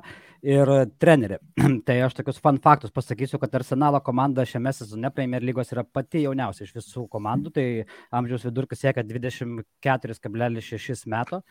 ir 0.45 0.69
trenerį. 1.01 1.39
tai 1.88 1.95
aš 2.05 2.13
tokius 2.19 2.38
fun 2.43 2.59
faktus 2.61 2.93
pasakysiu, 2.93 3.39
kad 3.41 3.55
Arsenalo 3.57 4.00
komanda 4.05 4.45
šiame 4.45 4.73
sezone 4.75 5.09
Premier 5.15 5.41
lygos 5.45 5.73
yra 5.73 5.83
pati 5.83 6.21
jauniausia 6.27 6.63
iš 6.67 6.75
visų 6.77 7.07
komandų, 7.09 7.51
tai 7.57 7.65
amžiaus 8.13 8.45
vidurkis 8.50 8.81
siekia 8.85 9.03
24,6 9.07 11.07
metų. 11.15 11.41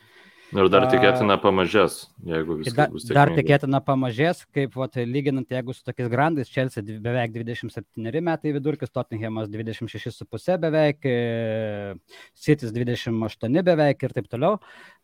Ir 0.51 0.67
dar 0.67 0.87
tikėtina 0.91 1.37
pamažės, 1.39 2.01
jeigu 2.27 2.57
viskas 2.59 2.75
dar, 2.75 2.91
bus. 2.91 3.05
Dar 3.15 3.31
tikėtina 3.37 3.79
pamažės, 3.87 4.43
kaip 4.55 4.75
vat, 4.79 4.99
lyginant, 5.07 5.47
jeigu 5.47 5.75
su 5.77 5.85
tokiais 5.87 6.11
grandais, 6.11 6.51
Chelsea 6.51 6.83
beveik 6.83 7.37
27 7.37 8.23
metai 8.27 8.55
vidurkis, 8.57 8.91
Tottenhamas 8.91 9.51
26,5 9.53 10.59
beveik, 10.65 11.07
e, 11.07 11.95
Citys 12.35 12.75
28 12.75 13.63
beveik 13.71 14.03
ir 14.03 14.17
taip 14.17 14.31
toliau. 14.33 14.59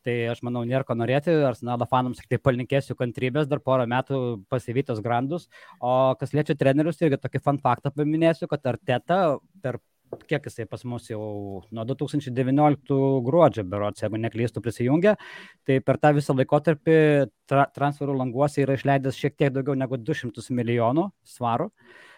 Tai 0.06 0.16
aš 0.34 0.42
manau, 0.46 0.64
nėra 0.66 0.86
ko 0.86 0.98
norėti, 0.98 1.34
Arsenalo 1.46 1.86
fanams 1.90 2.18
tik 2.22 2.30
tai 2.34 2.42
palinkėsiu 2.42 2.98
kantrybės, 2.98 3.46
dar 3.50 3.62
porą 3.62 3.86
metų 3.90 4.20
pasivytos 4.50 5.02
grandus. 5.02 5.46
O 5.78 6.14
kas 6.18 6.34
liečia 6.34 6.58
trenerius, 6.58 6.98
irgi 7.02 7.22
tokį 7.22 7.42
fun 7.42 7.62
faktą 7.62 7.94
paminėsiu, 7.94 8.50
kad 8.50 8.66
Arteta 8.74 9.20
per 9.62 9.78
kiek 10.28 10.48
jisai 10.48 10.66
pas 10.70 10.82
mus 10.88 11.08
jau 11.10 11.20
nuo 11.74 11.84
2019 11.88 12.98
gruodžio 13.26 13.64
berots, 13.68 14.02
jeigu 14.04 14.20
neklystų 14.22 14.62
prisijungę, 14.64 15.14
tai 15.66 15.78
per 15.84 16.00
tą 16.02 16.12
visą 16.16 16.36
laikotarpį 16.38 16.98
tra 17.50 17.68
transferų 17.76 18.16
languose 18.18 18.64
yra 18.64 18.76
išleidęs 18.78 19.18
šiek 19.18 19.38
tiek 19.38 19.54
daugiau 19.54 19.78
negu 19.78 19.98
200 20.00 20.44
milijonų 20.54 21.08
svarų. 21.36 21.70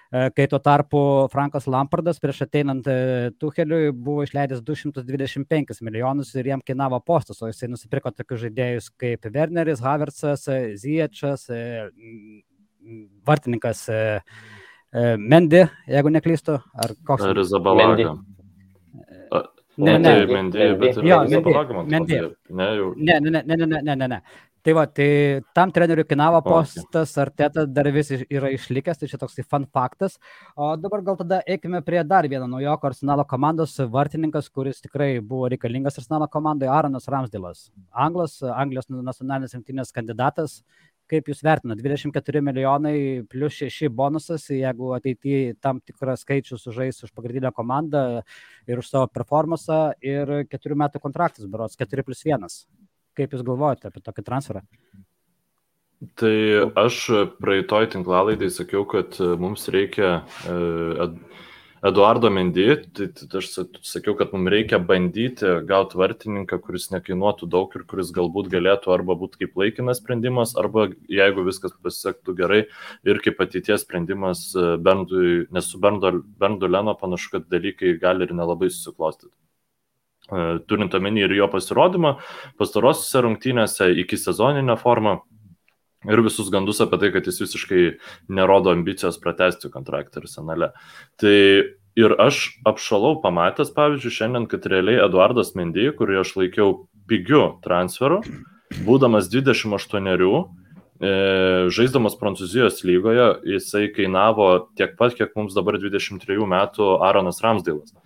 E, 0.09 0.31
kai 0.33 0.47
tuo 0.49 0.57
tarpu 0.65 1.01
Frankas 1.33 1.67
Lampardas 1.69 2.21
prieš 2.23 2.47
ateinant 2.47 2.87
e, 2.89 3.29
Tuheliui 3.41 3.93
buvo 3.93 4.25
išleidęs 4.25 4.63
225 4.65 5.83
milijonus 5.85 6.33
ir 6.35 6.49
jam 6.55 6.65
kainavo 6.65 7.01
postas, 7.05 7.43
o 7.43 7.51
jisai 7.51 7.69
nusipirko 7.69 8.15
tokius 8.17 8.47
žaidėjus 8.47 8.89
kaip 8.97 9.29
Werneris, 9.35 9.85
Havertzas, 9.85 10.49
Ziečas, 10.81 11.49
e, 11.53 11.83
vartininkas 13.29 13.89
E, 13.93 14.01
Mendi, 15.19 15.63
jeigu 15.87 16.13
neklystu, 16.15 16.59
ar 16.75 16.95
koks. 17.05 17.27
Ar 17.29 17.41
Izabalaga. 17.45 18.17
Ne, 19.79 19.93
ne, 19.95 20.11
tai 20.11 20.27
Mendi, 20.27 20.69
bet 20.81 20.97
ir 20.97 21.07
jo, 21.07 21.23
Izabalaga, 21.29 21.75
man 21.77 21.91
Mendi. 21.93 22.21
Ne, 22.51 22.69
jau. 22.81 22.93
Ne, 22.97 23.21
ne, 23.21 23.43
ne, 23.45 23.57
ne, 23.57 23.83
ne, 23.83 23.95
ne, 23.95 24.09
ne. 24.17 24.23
Tai 24.69 24.73
va, 24.75 24.83
tai 24.91 25.41
tam 25.55 25.71
treneriui 25.73 26.05
kainavo 26.05 26.41
postas, 26.43 27.13
ar 27.23 27.31
teta 27.31 27.63
dar 27.65 27.87
vis 27.95 28.11
yra 28.27 28.51
išlikęs, 28.53 28.99
tai 28.99 29.07
čia 29.09 29.21
toks 29.21 29.39
fun 29.47 29.65
faktas. 29.73 30.19
O 30.59 30.73
dabar 30.77 31.01
gal 31.07 31.17
tada 31.21 31.39
eikime 31.47 31.79
prie 31.87 32.03
dar 32.05 32.27
vieno 32.29 32.49
naujoko 32.51 32.91
Arsenalo 32.91 33.25
komandos 33.25 33.77
vartininkas, 33.95 34.51
kuris 34.51 34.83
tikrai 34.83 35.21
buvo 35.21 35.49
reikalingas 35.49 35.97
Arsenalo 36.03 36.27
komandai, 36.29 36.69
Aaronas 36.69 37.07
Ramsdėlas. 37.09 37.69
Anglas, 37.95 38.41
Anglijos 38.43 38.91
nacionalinės 38.91 39.55
rinktinės 39.57 39.95
kandidatas, 39.95 40.59
kaip 41.11 41.31
jūs 41.31 41.43
vertinate, 41.45 41.83
24 41.85 42.43
milijonai 42.45 42.97
plus 43.31 43.59
6 43.65 43.91
bonusas, 43.95 44.47
jeigu 44.53 44.93
ateityje 44.97 45.57
tam 45.63 45.81
tikras 45.81 46.25
skaičius 46.27 46.65
sužais 46.67 47.03
už 47.07 47.13
pagrindinę 47.17 47.53
komandą 47.57 48.23
ir 48.69 48.83
už 48.83 48.91
savo 48.91 49.09
performansą 49.13 49.81
ir 50.05 50.35
4 50.53 50.79
metų 50.85 51.03
kontraktas, 51.03 51.49
berots 51.51 51.79
4 51.81 52.07
plus 52.07 52.25
1. 52.27 52.49
Kaip 53.19 53.35
jūs 53.35 53.45
galvojate 53.47 53.91
apie 53.91 54.05
tokį 54.05 54.27
transferą? 54.27 54.65
Tai 56.15 56.35
aš 56.79 57.01
praeitoj 57.43 57.89
tinklalaidai 57.97 58.53
sakiau, 58.55 58.85
kad 58.87 59.17
mums 59.19 59.67
reikia 59.75 60.21
e, 60.47 61.09
Eduardo 61.83 62.31
Mendy, 62.31 62.67
tai, 62.91 63.07
tai 63.15 63.39
aš 63.39 63.49
sakiau, 63.87 64.17
kad 64.19 64.33
mums 64.35 64.51
reikia 64.51 64.81
bandyti 64.83 65.47
gauti 65.69 65.99
vartininką, 66.01 66.59
kuris 66.65 66.89
nekainuotų 66.91 67.47
daug 67.51 67.75
ir 67.79 67.85
kuris 67.91 68.11
galbūt 68.15 68.51
galėtų 68.51 68.91
arba 68.95 69.15
būti 69.19 69.45
kaip 69.45 69.59
laikinas 69.61 70.01
sprendimas, 70.03 70.57
arba 70.59 70.89
jeigu 71.07 71.47
viskas 71.47 71.77
pasisektų 71.79 72.35
gerai 72.41 72.61
ir 73.07 73.23
kaip 73.23 73.39
ateities 73.45 73.87
sprendimas 73.87 74.49
e, 74.59 74.75
Bendui, 74.83 75.47
nes 75.55 75.71
su 75.71 75.79
Bendu 75.79 76.71
Leno 76.71 76.97
panašu, 76.99 77.37
kad 77.37 77.47
dalykai 77.53 77.95
gali 78.03 78.27
ir 78.27 78.35
nelabai 78.35 78.73
susiklostyti. 78.75 79.35
E, 80.29 80.59
turint 80.67 80.99
omeny 80.99 81.23
ir 81.23 81.39
jo 81.39 81.47
pasirodymą, 81.53 82.17
pastarosiuose 82.59 83.23
rungtynėse 83.23 83.93
iki 84.03 84.19
sezoninę 84.19 84.75
formą 84.83 85.21
ir 86.07 86.23
visus 86.23 86.51
gandus 86.55 86.81
apie 86.85 87.01
tai, 87.03 87.11
kad 87.15 87.27
jis 87.27 87.41
visiškai 87.43 87.83
nerodo 88.31 88.71
ambicijos 88.75 89.19
pratesti 89.23 89.71
kontraktą 89.73 90.23
arsenale. 90.23 90.71
Tai 91.19 91.39
ir 91.99 92.15
aš 92.23 92.45
apšalau 92.69 93.19
pamatęs, 93.25 93.73
pavyzdžiui, 93.75 94.15
šiandien, 94.21 94.47
kad 94.51 94.67
realiai 94.71 95.03
Eduardas 95.03 95.57
Mendy, 95.59 95.89
kurį 95.99 96.21
aš 96.23 96.37
laikiau 96.39 96.77
pigiu 97.11 97.59
transferu, 97.65 98.21
būdamas 98.87 99.31
28 99.33 100.15
e, 100.15 101.13
žaisdamas 101.75 102.19
Prancūzijos 102.21 102.85
lygoje, 102.87 103.31
jisai 103.57 103.89
kainavo 103.95 104.69
tiek 104.79 104.95
pat, 104.99 105.17
kiek 105.19 105.35
mums 105.39 105.57
dabar 105.57 105.81
23 105.81 106.47
metų 106.55 106.93
Aaronas 107.03 107.43
Ramsdailas. 107.43 107.97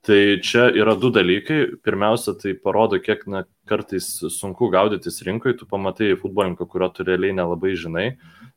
Tai 0.00 0.40
čia 0.40 0.70
yra 0.72 0.94
du 0.96 1.10
dalykai. 1.12 1.76
Pirmiausia, 1.84 2.32
tai 2.40 2.54
parodo, 2.56 2.96
kiek 3.04 3.26
na, 3.28 3.42
kartais 3.68 4.06
sunku 4.32 4.70
gaudytis 4.72 5.20
rinkoje. 5.26 5.58
Tu 5.60 5.68
pamatai 5.68 6.14
futbolininką, 6.16 6.64
kurio 6.64 6.88
tu 6.88 7.04
realiai 7.04 7.36
nelabai 7.36 7.74
žinai 7.76 8.06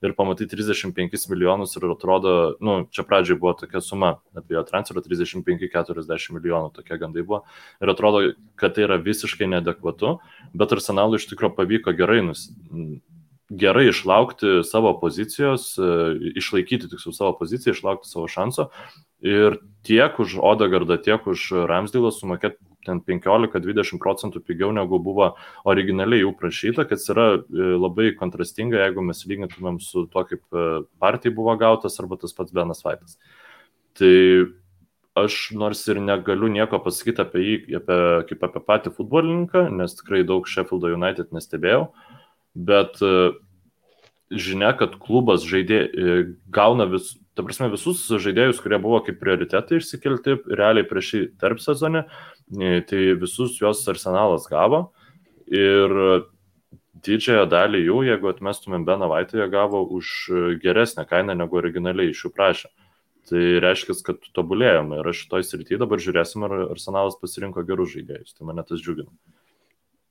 ir 0.03 0.15
pamatai 0.15 0.47
35 0.47 1.27
milijonus 1.31 1.75
ir 1.75 1.87
atrodo, 1.91 2.33
nu, 2.63 2.77
čia 2.91 3.03
pradžioj 3.07 3.39
buvo 3.39 3.53
tokia 3.59 3.83
suma 3.83 4.17
apie 4.35 4.55
jo 4.55 4.63
transferą 4.67 5.03
35-40 5.03 6.35
milijonų, 6.37 6.73
tokie 6.79 6.99
gandai 6.99 7.23
buvo. 7.27 7.43
Ir 7.83 7.91
atrodo, 7.91 8.23
kad 8.59 8.75
tai 8.75 8.87
yra 8.87 8.99
visiškai 9.03 9.47
neadekvatu, 9.51 10.17
bet 10.55 10.75
arsenalui 10.75 11.19
iš 11.19 11.27
tikrųjų 11.31 11.55
pavyko 11.59 11.95
gerai 11.95 12.21
nus 12.23 12.49
gerai 13.53 13.89
išlaukti 13.91 14.63
savo 14.65 14.95
pozicijos, 14.97 15.73
išlaikyti 16.39 16.87
tiksliau 16.89 17.13
savo 17.13 17.33
poziciją, 17.37 17.75
išlaukti 17.75 18.09
savo 18.09 18.25
šanso 18.31 18.71
ir 19.23 19.57
tiek 19.87 20.19
už 20.19 20.37
Odegardą, 20.43 20.99
tiek 21.01 21.25
už 21.27 21.49
Ramsdėlą 21.69 22.11
sumokėti 22.15 22.59
ten 22.83 22.99
15-20 23.03 23.99
procentų 24.01 24.41
pigiau 24.43 24.73
negu 24.75 24.99
buvo 24.99 25.33
originaliai 25.69 26.23
jų 26.23 26.33
prašyta, 26.39 26.85
kas 26.89 27.07
yra 27.11 27.27
e, 27.37 27.69
labai 27.79 28.11
kontrastinga, 28.19 28.81
jeigu 28.83 29.05
mes 29.05 29.23
lygintumėm 29.29 29.79
su 29.83 30.05
to, 30.11 30.25
kaip 30.27 30.43
e, 30.51 30.65
partijai 30.99 31.35
buvo 31.35 31.55
gautas 31.59 31.95
arba 32.03 32.19
tas 32.19 32.35
pats 32.35 32.55
Benas 32.55 32.83
Vaitas. 32.85 33.15
Tai 33.99 34.13
aš 35.23 35.39
nors 35.55 35.83
ir 35.91 36.01
negaliu 36.01 36.49
nieko 36.51 36.79
pasakyti 36.83 37.23
apie 37.23 37.45
jį, 37.45 37.55
apie, 37.79 37.97
kaip 38.31 38.45
apie 38.49 38.63
patį 38.67 38.93
futbolininką, 38.97 39.67
nes 39.79 39.95
tikrai 39.99 40.23
daug 40.27 40.49
Sheffield 40.49 40.89
United 40.89 41.31
nestebėjau, 41.35 41.87
bet 42.53 42.99
e, 42.99 43.31
žinia, 44.39 44.73
kad 44.77 44.97
klubas 45.01 45.45
žaidė, 45.47 45.79
gauna 46.53 46.87
vis, 46.89 47.13
ta 47.37 47.45
prasme, 47.45 47.69
visus 47.73 48.03
žaidėjus, 48.07 48.61
kurie 48.63 48.79
buvo 48.81 48.99
kaip 49.05 49.19
prioritetai 49.21 49.79
išsikelti 49.79 50.37
realiai 50.53 50.87
prieš 50.87 51.09
šį 51.11 51.23
tarp 51.41 51.63
sezonį, 51.63 52.03
e, 52.59 52.75
tai 52.89 53.01
visus 53.19 53.57
juos 53.61 53.83
arsenalas 53.89 54.47
gavo 54.51 54.85
ir 55.49 55.97
didžiąją 57.03 57.47
dalį 57.51 57.83
jų, 57.87 57.99
jeigu 58.07 58.31
atmestumėm 58.31 58.85
Beną 58.87 59.09
Vaitą, 59.11 59.37
jie 59.41 59.49
gavo 59.51 59.83
už 59.97 60.07
geresnę 60.63 61.05
kainą 61.09 61.35
negu 61.35 61.59
originaliai 61.59 62.13
iš 62.13 62.25
jų 62.27 62.33
prašė. 62.37 62.71
Tai 63.29 63.41
reiškia, 63.63 63.95
kad 64.03 64.25
tobulėjome 64.35 64.99
ir 64.99 65.09
aš 65.11 65.23
šitoj 65.23 65.45
srityje 65.47 65.79
dabar 65.79 66.01
žiūrėsim, 66.03 66.43
ar 66.43 66.55
arsenalas 66.73 67.15
pasirinko 67.21 67.63
gerus 67.67 67.93
žaidėjus. 67.95 68.35
Tai 68.35 68.49
mane 68.49 68.65
tas 68.67 68.83
džiugina. 68.83 69.11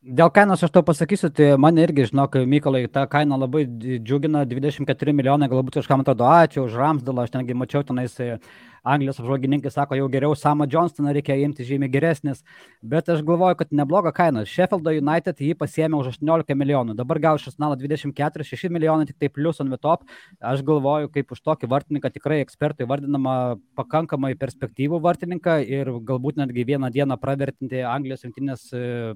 Dėl 0.03 0.33
kainos 0.35 0.65
aš 0.67 0.73
to 0.75 0.81
pasakysiu, 0.83 1.29
tai 1.31 1.53
mane 1.63 1.85
irgi, 1.85 2.09
žinok, 2.09 2.41
Mykolai, 2.51 2.89
ta 2.91 3.05
kaina 3.07 3.37
labai 3.39 3.61
džiugina, 3.71 4.41
24 4.51 5.13
milijonai, 5.15 5.47
galbūt 5.47 5.77
kažkam 5.79 6.03
atrodo, 6.03 6.27
ačiū 6.27 6.65
už 6.65 6.75
Ramsdalą, 6.75 7.23
aš 7.23 7.31
netgi 7.37 7.55
mačiau 7.55 7.85
tenais 7.87 8.17
e, 8.19 8.41
Anglijos 8.83 9.21
apžvalgininkai 9.23 9.71
sako, 9.71 9.95
jau 10.01 10.09
geriau 10.11 10.35
Samą 10.35 10.67
Johnstoną 10.67 11.15
reikia 11.15 11.39
imti 11.45 11.63
žymiai 11.69 11.93
geresnis, 11.95 12.43
bet 12.83 13.15
aš 13.15 13.23
galvoju, 13.23 13.61
kad 13.63 13.71
nebloga 13.71 14.11
kaina. 14.11 14.43
Sheffield 14.43 14.91
United 14.91 15.39
jį 15.39 15.55
pasiemė 15.63 16.03
už 16.03 16.17
18 16.17 16.59
milijonų, 16.59 16.99
dabar 16.99 17.23
gal 17.23 17.39
iš 17.39 17.53
Arsenalo 17.53 17.79
24, 17.79 18.51
6 18.51 18.75
milijonai 18.75 19.07
tik 19.07 19.23
tai 19.23 19.31
plus 19.31 19.63
on 19.63 19.71
the 19.71 19.79
top. 19.79 20.03
Aš 20.43 20.67
galvoju, 20.67 21.15
kaip 21.15 21.31
už 21.31 21.47
tokį 21.47 21.71
vartininką 21.71 22.11
tikrai 22.11 22.43
ekspertai 22.43 22.91
vardinama 22.91 23.55
pakankamai 23.79 24.35
perspektyvų 24.35 24.99
vartininką 25.07 25.61
ir 25.63 25.95
galbūt 26.11 26.43
netgi 26.43 26.67
vieną 26.75 26.91
dieną 26.91 27.23
pravertinti 27.23 27.87
Anglijos 27.87 28.27
rinktinės 28.27 28.73
e, 28.75 29.15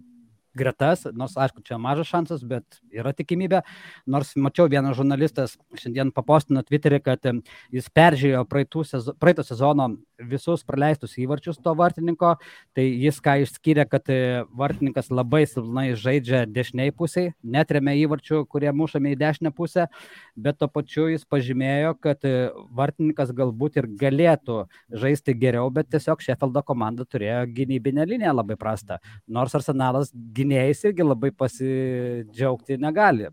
gretas, 0.56 1.04
nors 1.14 1.36
aišku, 1.36 1.62
čia 1.66 1.78
mažas 1.82 2.08
šansas, 2.10 2.42
bet 2.46 2.80
yra 2.94 3.12
tikimybė. 3.16 3.62
Nors 4.10 4.32
mačiau 4.40 4.68
vienas 4.72 4.96
žurnalistas 4.98 5.56
šiandien 5.76 6.12
papostino 6.16 6.64
Twitterį, 6.66 7.02
kad 7.04 7.30
jis 7.74 7.90
peržiūrėjo 7.92 8.84
sezo, 8.88 9.14
praeito 9.20 9.44
sezono 9.46 9.90
visus 10.16 10.64
praleistus 10.64 11.16
įvarčius 11.20 11.58
to 11.62 11.74
vartininko, 11.76 12.36
tai 12.76 12.86
jis 12.88 13.18
ką 13.20 13.36
išskyrė, 13.44 13.84
kad 13.90 14.08
e, 14.08 14.44
vartininkas 14.56 15.10
labai 15.12 15.42
silpnai 15.48 15.90
žaidžia 15.98 16.46
dešiniai 16.48 16.94
pusiai, 16.96 17.34
netremia 17.44 17.92
įvarčių, 18.00 18.46
kurie 18.48 18.72
mušami 18.72 19.12
į 19.12 19.18
dešinę 19.20 19.52
pusę, 19.56 19.88
bet 20.36 20.56
to 20.60 20.70
pačiu 20.72 21.10
jis 21.12 21.26
pažymėjo, 21.28 21.92
kad 22.00 22.24
e, 22.24 22.48
vartininkas 22.76 23.34
galbūt 23.36 23.76
ir 23.82 23.90
galėtų 24.00 24.62
žaisti 25.04 25.36
geriau, 25.36 25.68
bet 25.68 25.92
tiesiog 25.92 26.24
Sheffieldo 26.24 26.64
komanda 26.64 27.04
turėjo 27.04 27.44
gynybinę 27.52 28.08
liniją 28.08 28.32
labai 28.38 28.56
prastą, 28.60 28.96
nors 29.28 29.54
arsenalas 29.58 30.14
gynybinę 30.14 30.45
gynėjais 30.46 30.84
irgi 30.86 31.06
labai 31.06 31.32
pasidžiaugti 31.34 32.78
negali. 32.78 33.32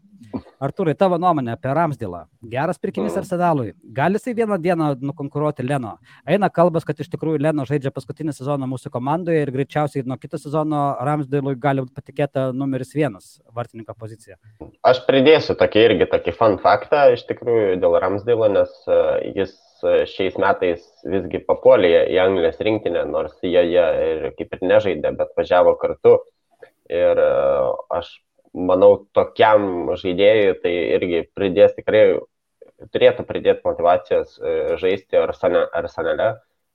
Arturai, 0.64 0.94
tavo 0.96 1.18
nuomonė 1.20 1.52
apie 1.54 1.72
Ramsdėlą. 1.76 2.24
Geras 2.50 2.80
pirkinys 2.82 3.18
Arsenalui. 3.20 3.74
Gali 3.94 4.18
jisai 4.18 4.34
vieną 4.38 4.58
dieną 4.64 4.88
nukonkuruoti 5.04 5.66
Leno? 5.66 5.98
Eina 6.26 6.48
kalbas, 6.50 6.86
kad 6.88 7.00
iš 7.04 7.10
tikrųjų 7.12 7.42
Leno 7.44 7.66
žaidžia 7.68 7.92
paskutinį 7.94 8.34
sezoną 8.38 8.70
mūsų 8.72 8.90
komandoje 8.94 9.44
ir 9.44 9.52
greičiausiai 9.54 10.08
nuo 10.08 10.18
kito 10.22 10.40
sezono 10.40 10.86
Ramsdėlui 11.04 11.58
gali 11.60 11.84
būti 11.84 11.94
patikėta 12.00 12.48
numeris 12.56 12.96
vienas 12.96 13.36
vartininko 13.54 13.94
pozicija. 14.00 14.40
Aš 14.88 15.04
pridėsiu 15.10 15.58
tokį 15.60 15.86
irgi 15.90 16.10
tokį 16.16 16.36
fun 16.40 16.58
faktą 16.64 17.10
iš 17.18 17.28
tikrųjų 17.30 17.78
dėl 17.84 18.00
Ramsdėlo, 18.02 18.50
nes 18.56 18.74
e, 18.88 19.02
jis 19.36 19.54
e, 19.84 20.06
šiais 20.10 20.40
metais 20.42 20.88
visgi 21.04 21.44
papuolė 21.44 22.08
į 22.16 22.22
Anglijos 22.24 22.64
rinktinę, 22.64 23.04
nors 23.12 23.36
jie, 23.44 23.60
jie 23.76 23.90
ir 24.14 24.30
kaip 24.40 24.56
ir 24.56 24.70
nežaidė, 24.72 25.12
bet 25.20 25.36
važiavo 25.38 25.76
kartu 25.84 26.22
Ir 26.92 27.20
e, 27.20 27.32
aš 27.96 28.10
manau, 28.54 29.06
tokiam 29.16 29.94
žaidėjui 30.00 30.56
tai 30.64 30.74
irgi 30.98 31.22
pridės 31.36 31.76
tikrai, 31.78 32.04
turėtų 32.94 33.26
pridėti 33.28 33.64
motivacijos 33.66 34.36
e, 34.40 34.76
žaisti 34.82 35.20
arsenale, 35.20 36.30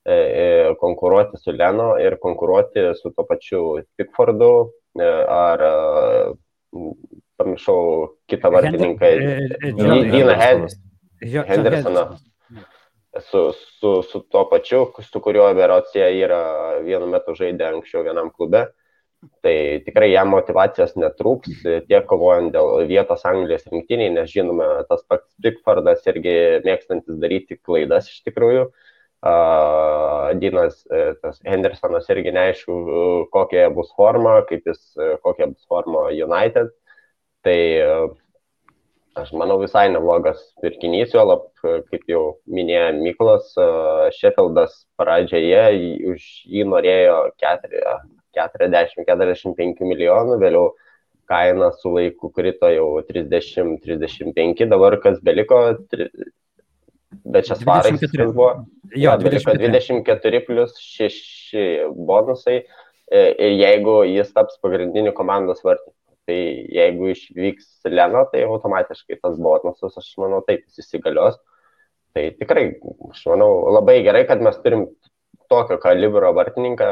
e, 0.09 0.75
konkuruoti 0.81 1.41
su 1.41 1.53
Leno 1.53 1.93
ir 2.01 2.17
konkuruoti 2.23 2.95
su 2.97 3.13
to 3.13 3.27
pačiu 3.29 3.63
Pickfordu 3.97 4.53
ar 4.99 5.63
pamiršau 7.39 7.83
kitą 8.27 8.51
vartininką, 8.51 9.13
Dyną 9.77 10.35
Hendersoną. 11.47 12.09
Su, 13.29 13.53
su, 13.53 14.03
su 14.03 14.21
tuo 14.31 14.45
pačiu, 14.51 14.83
su 15.03 15.21
kuriuo 15.21 15.47
Verocija 15.55 16.09
yra 16.13 16.43
vienu 16.85 17.09
metu 17.11 17.35
žaidė 17.39 17.71
anksčiau 17.71 18.05
vienam 18.07 18.31
klube. 18.31 18.67
Tai 19.43 19.55
tikrai 19.83 20.13
jam 20.13 20.29
motivacijos 20.31 20.93
netrūks, 20.95 21.63
tiek 21.89 22.05
kovojant 22.07 22.53
dėl 22.55 22.85
vietos 22.87 23.25
Anglijos 23.27 23.65
rinktiniai, 23.67 24.13
nes 24.15 24.31
žinome, 24.31 24.67
tas 24.91 25.03
pats 25.11 25.27
Pickfordas 25.43 26.07
irgi 26.07 26.35
mėgstantis 26.67 27.19
daryti 27.23 27.59
klaidas 27.59 28.07
iš 28.13 28.21
tikrųjų. 28.29 28.69
Uh, 29.19 30.31
Dinas, 30.39 30.85
e, 30.95 31.01
tas 31.19 31.41
Hendersonas 31.43 32.07
irgi 32.15 32.31
neaišku, 32.31 32.75
kokia 33.35 33.65
bus 33.75 33.91
forma, 33.99 34.37
kaip 34.47 34.69
jis, 34.71 34.79
e, 34.95 35.17
kokia 35.25 35.49
bus 35.51 35.67
forma 35.67 36.05
United. 36.15 36.71
Tai 37.43 37.59
uh, 37.83 38.07
aš 39.19 39.33
manau 39.35 39.59
visai 39.59 39.89
neblogas 39.91 40.41
pirkinys, 40.63 41.15
jo 41.15 41.25
lab, 41.27 41.45
kaip 41.63 42.07
jau 42.11 42.23
minėjo 42.51 42.89
Miklas, 42.99 43.51
Sheffieldas 44.19 44.75
pradžioje 44.99 45.65
už 46.13 46.27
jį 46.51 46.67
norėjo 46.71 47.19
keturi, 47.43 47.83
40-45 48.37 49.87
milijonų, 49.89 50.39
vėliau 50.43 50.73
kaina 51.29 51.71
su 51.77 51.93
laiku 51.93 52.31
krito 52.33 52.71
jau 52.73 52.89
30-35, 53.09 54.69
dabar 54.71 54.97
kas 55.03 55.21
beliko, 55.25 55.61
bet 57.25 57.49
čia 57.49 57.59
svarai 57.61 57.95
24. 57.97 58.29
buvo. 58.33 58.51
Jo, 58.97 59.17
beliko 59.21 59.53
24. 59.53 60.01
24 60.05 60.43
plus 60.47 60.77
6 60.81 61.93
bonusai 62.09 62.59
e, 62.59 63.21
ir 63.21 63.57
jeigu 63.61 64.01
jis 64.09 64.33
taps 64.37 64.61
pagrindiniu 64.65 65.15
komandos 65.17 65.65
vartininku. 65.65 65.95
Tai 66.29 66.41
jeigu 66.77 67.07
išvyks 67.09 67.87
Leno, 67.89 68.27
tai 68.29 68.43
automatiškai 68.45 69.17
tas 69.17 69.39
bonusas, 69.41 69.95
aš 69.97 70.11
manau, 70.21 70.43
taip 70.45 70.67
jis 70.67 70.83
įsigalios. 70.83 71.39
Tai 72.13 72.25
tikrai, 72.37 72.67
aš 73.09 73.23
manau, 73.31 73.49
labai 73.73 74.03
gerai, 74.05 74.27
kad 74.29 74.43
mes 74.45 74.59
turim 74.61 74.85
tokio 75.51 75.79
kalibro 75.83 76.33
vartininką 76.37 76.89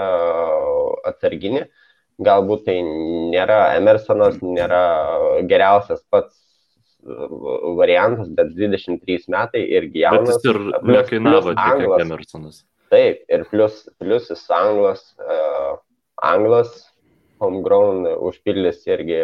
atsarginį. 1.11 1.67
Galbūt 2.27 2.65
tai 2.65 2.79
nėra 2.83 3.77
Emersonas, 3.77 4.39
nėra 4.41 4.83
geriausias 5.51 6.01
pats 6.11 6.39
variantas, 7.77 8.29
bet 8.35 8.55
23 8.57 9.29
metai 9.31 9.63
irgi 9.79 10.01
Bet 10.01 10.07
jaunas. 10.07 10.39
jis 10.41 10.49
ir 10.51 10.59
Plius- 10.59 10.97
nekainavo 10.97 11.53
tiek, 11.55 11.79
kiek. 11.83 12.01
Emersonas. 12.07 12.65
Taip, 12.91 13.23
ir 13.29 13.45
plus, 13.51 13.89
plus 13.99 14.29
jis 14.31 14.45
anglas, 14.51 15.03
uh, 15.21 15.77
anglas, 16.23 16.73
homegrown 17.43 18.07
užpildys 18.29 18.81
irgi, 18.87 19.21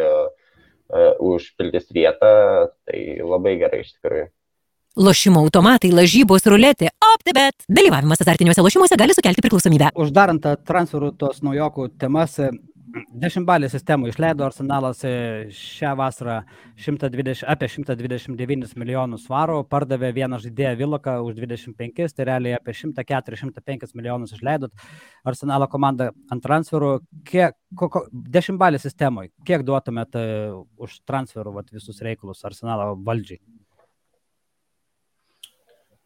uh, 0.92 1.14
užpildys 1.22 1.88
vietą, 1.94 2.68
tai 2.86 3.18
labai 3.22 3.56
gerai 3.58 3.80
iš 3.86 3.94
tikrųjų. 3.96 4.28
Lošimo 4.92 5.40
automatai, 5.40 5.88
lažybos, 5.88 6.44
ruletė, 6.52 6.90
OptiBet. 7.14 7.64
Dalyvavimas 7.64 8.20
azartiniuose 8.20 8.60
lošimuose 8.60 8.98
gali 9.00 9.14
sukelti 9.16 9.40
priklausomybę. 9.40 9.86
Uždarant 9.96 10.42
tą 10.44 10.52
transferų 10.68 11.14
tos 11.16 11.38
naujokų 11.40 11.86
temas, 11.96 12.34
e, 12.36 12.50
dešimtbalį 13.22 13.70
sistemų 13.72 14.10
išleido 14.10 14.44
Arsenalas 14.44 15.00
e, 15.08 15.12
šią 15.56 15.94
vasarą 15.96 16.34
120, 16.76 17.40
apie 17.48 17.70
129 17.72 18.76
milijonus 18.76 19.24
svarų, 19.30 19.62
pardavė 19.72 20.12
vieną 20.12 20.42
žaidėją 20.44 20.74
Viloką 20.82 21.16
už 21.24 21.40
25, 21.40 22.12
tai 22.12 22.28
realiai 22.28 22.58
apie 22.58 22.76
104-105 22.76 23.96
milijonus 23.96 24.36
išleidot. 24.36 24.76
Arsenalo 25.24 25.70
komanda 25.72 26.10
ant 26.28 26.44
transferų, 26.44 26.98
kiek, 27.32 27.56
dešimtbalį 28.12 28.84
sistemoje, 28.84 29.32
kiek 29.48 29.64
duotumėt 29.64 30.20
e, 30.20 30.28
už 30.76 31.00
transferų 31.08 31.56
vat, 31.56 31.72
visus 31.72 32.04
reikalus 32.04 32.44
Arsenalo 32.44 32.92
valdžiai? 33.08 33.40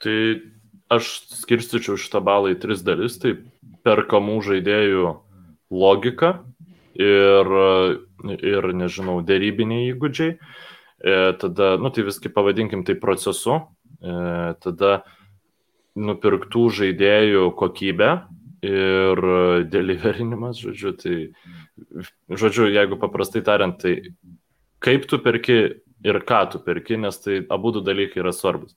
Tai 0.02 0.18
aš 0.92 1.08
skirstyčiau 1.42 1.98
šitą 2.00 2.20
balą 2.24 2.52
į 2.54 2.60
tris 2.62 2.84
dalis. 2.86 3.18
Tai 3.22 3.36
perkamų 3.86 4.38
žaidėjų 4.46 5.10
logika 5.74 6.32
ir, 6.98 7.52
ir 8.36 8.70
nežinau, 8.76 9.20
dėrybiniai 9.26 9.92
įgūdžiai. 9.92 10.36
E, 10.36 11.16
tada, 11.40 11.74
nu 11.80 11.92
tai 11.94 12.06
viskai 12.06 12.32
pavadinkim 12.32 12.84
tai 12.86 12.96
procesu. 13.00 13.60
E, 14.00 14.54
tada 14.62 15.00
nupirktų 15.96 16.66
žaidėjų 16.80 17.50
kokybė 17.56 18.10
ir 18.66 19.20
deliverinimas, 19.70 20.58
žodžiu, 20.60 20.92
tai, 20.98 21.16
žodžiu, 22.28 22.66
jeigu 22.72 22.98
paprastai 23.00 23.42
tariant, 23.44 23.76
tai 23.80 24.12
kaip 24.82 25.06
tu 25.08 25.20
perki 25.22 25.58
ir 26.04 26.18
ką 26.26 26.40
tu 26.52 26.60
perki, 26.64 26.98
nes 27.00 27.16
tai 27.22 27.38
abu 27.52 27.72
du 27.76 27.82
dalykai 27.84 28.20
yra 28.24 28.32
svarbus 28.34 28.74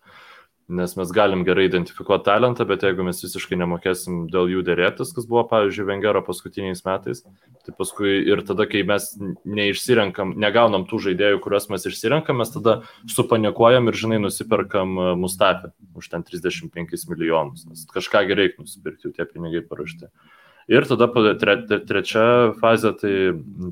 nes 0.70 0.94
mes 0.96 1.12
galim 1.12 1.42
gerai 1.46 1.66
identifikuoti 1.66 2.28
talentą, 2.28 2.66
bet 2.70 2.84
jeigu 2.86 3.04
mes 3.08 3.20
visiškai 3.24 3.58
nemokėsim 3.58 4.28
dėl 4.30 4.52
jų 4.54 4.62
dėrėtis, 4.68 5.12
kas 5.16 5.26
buvo, 5.30 5.44
pavyzdžiui, 5.50 5.88
Vengero 5.88 6.22
paskutiniais 6.26 6.84
metais, 6.86 7.24
tai 7.66 7.74
paskui 7.78 8.20
ir 8.30 8.44
tada, 8.46 8.68
kai 8.70 8.84
mes 8.88 9.10
neišsirenkam, 9.50 10.36
negaunam 10.40 10.86
tų 10.90 11.02
žaidėjų, 11.10 11.42
kuriuos 11.44 11.70
mes 11.74 11.90
išsirenkam, 11.90 12.42
mes 12.44 12.54
tada 12.54 12.80
supanikuojam 13.10 13.90
ir, 13.90 13.98
žinai, 13.98 14.22
nusiperkam 14.28 14.94
e, 14.94 15.10
Mustafį 15.20 15.74
už 15.98 16.12
ten 16.14 16.26
35 16.28 17.10
milijonus, 17.10 17.66
nes 17.70 17.86
kažką 17.90 18.28
gerai 18.30 18.52
nusipirkti, 18.54 19.10
jau 19.10 19.16
tie 19.18 19.26
pinigai 19.26 19.66
parašti. 19.66 20.14
Ir 20.70 20.86
tada 20.86 21.08
tre, 21.10 21.56
tre, 21.66 21.80
trečia 21.82 22.24
fazė, 22.62 22.94
tai 23.02 23.14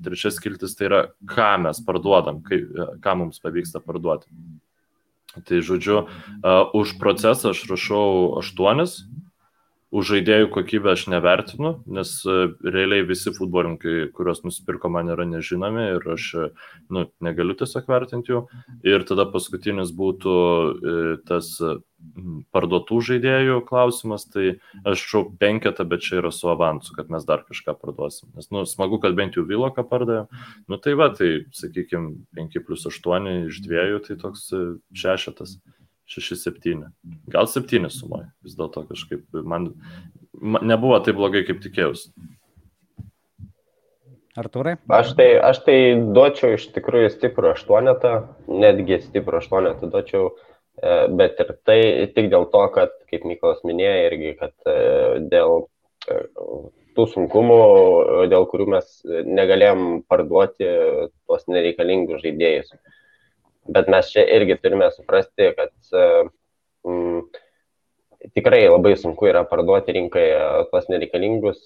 trečia 0.01 0.31
skiltis, 0.33 0.73
tai 0.73 0.87
yra, 0.89 1.01
ką 1.29 1.51
mes 1.67 1.81
parduodam, 1.85 2.41
kai, 2.45 2.63
ką 3.03 3.19
mums 3.21 3.37
pavyksta 3.43 3.83
parduoti. 3.85 4.25
Tai 5.45 5.57
žodžiu, 5.61 6.07
uh, 6.07 6.71
už 6.73 6.97
procesą 6.97 7.53
aš 7.53 7.67
rašau 7.69 8.39
8, 8.41 9.26
už 9.91 10.13
žaidėjų 10.13 10.49
kokybę 10.55 10.93
aš 10.93 11.07
nevertinu, 11.13 11.73
nes 11.87 12.13
uh, 12.27 12.53
realiai 12.63 13.05
visi 13.07 13.33
futbolininkai, 13.35 14.09
kuriuos 14.15 14.43
nusipirko, 14.43 14.91
man 14.93 15.13
yra 15.13 15.27
nežinomi 15.29 15.85
ir 15.95 16.07
aš 16.17 16.29
uh, 16.37 16.71
nu, 16.93 17.05
negaliu 17.23 17.55
tiesiog 17.59 17.87
vertinti 17.91 18.33
jų. 18.33 18.45
Ir 18.87 19.07
tada 19.07 19.27
paskutinis 19.31 19.93
būtų 19.95 20.33
uh, 20.37 21.13
tas 21.27 21.55
parduotų 22.53 22.99
žaidėjų 23.09 23.61
klausimas, 23.67 24.25
tai 24.29 24.57
aš 24.87 25.03
šau 25.11 25.23
penketą, 25.41 25.85
bet 25.89 26.03
čia 26.05 26.19
yra 26.21 26.31
su 26.35 26.49
avansu, 26.51 26.93
kad 26.95 27.09
mes 27.13 27.25
dar 27.27 27.43
kažką 27.47 27.73
parduosim. 27.81 28.29
Nes, 28.37 28.49
nu, 28.53 28.63
smagu, 28.69 28.99
kad 29.03 29.17
bent 29.17 29.37
jau 29.37 29.45
Viloką 29.47 29.85
pardavėm. 29.87 30.29
Nu, 30.69 30.79
tai 30.81 30.93
va, 30.99 31.09
tai, 31.17 31.47
sakykime, 31.57 32.13
5 32.37 32.61
plus 32.67 32.85
8 32.89 33.31
iš 33.47 33.61
dviejų, 33.65 34.03
tai 34.07 34.19
toks 34.21 34.45
e, 34.53 34.63
šešetas. 34.97 35.57
6-7. 36.07 36.87
Gal 37.31 37.49
7 37.51 37.91
sumoje. 37.91 38.29
Vis 38.45 38.55
dėlto 38.57 38.85
kažkaip 38.87 39.41
man, 39.43 39.73
man 40.33 40.67
nebuvo 40.67 40.99
taip 41.03 41.19
blogai, 41.19 41.43
kaip 41.47 41.61
tikėjausi. 41.63 42.13
Artūrai? 44.37 44.75
Aš 44.93 45.15
tai, 45.17 45.31
aš 45.41 45.63
tai 45.65 45.77
duočiau 46.13 46.57
iš 46.57 46.67
tikrųjų 46.75 47.09
stiprų 47.15 47.55
aštuonetą, 47.55 48.11
netgi 48.45 48.99
stiprų 49.01 49.39
aštuonetą 49.41 49.89
duočiau, 49.89 50.27
e, 50.77 50.97
bet 51.17 51.41
ir 51.41 51.55
tai 51.65 51.79
tik 52.13 52.29
dėl 52.33 52.45
to, 52.53 52.61
kad, 52.75 52.93
kaip 53.09 53.25
Mykolas 53.25 53.63
minėjo, 53.65 53.95
irgi, 54.11 54.35
kad 54.37 54.53
e, 54.69 54.75
dėl 55.31 55.65
e, 55.65 56.19
tų 56.97 57.07
sunkumų, 57.15 57.57
dėl 58.29 58.45
kurių 58.51 58.69
mes 58.75 58.93
negalėjom 59.25 59.83
parduoti 60.09 60.69
tuos 61.25 61.49
nereikalingus 61.49 62.21
žaidėjus. 62.21 62.71
Bet 63.73 63.89
mes 63.91 64.09
čia 64.13 64.23
irgi 64.37 64.57
turime 64.61 64.89
suprasti, 64.93 65.51
kad 65.57 65.73
mm, 66.87 67.25
tikrai 68.35 68.63
labai 68.69 68.95
sunku 68.99 69.27
yra 69.29 69.43
parduoti 69.47 69.95
rinkai 69.97 70.27
tuos 70.71 70.87
nereikalingus 70.91 71.59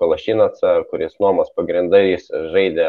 Kalašinacą, 0.00 0.74
kuris 0.90 1.16
nuomos 1.22 1.52
pagrindais 1.56 2.28
žaidė 2.54 2.88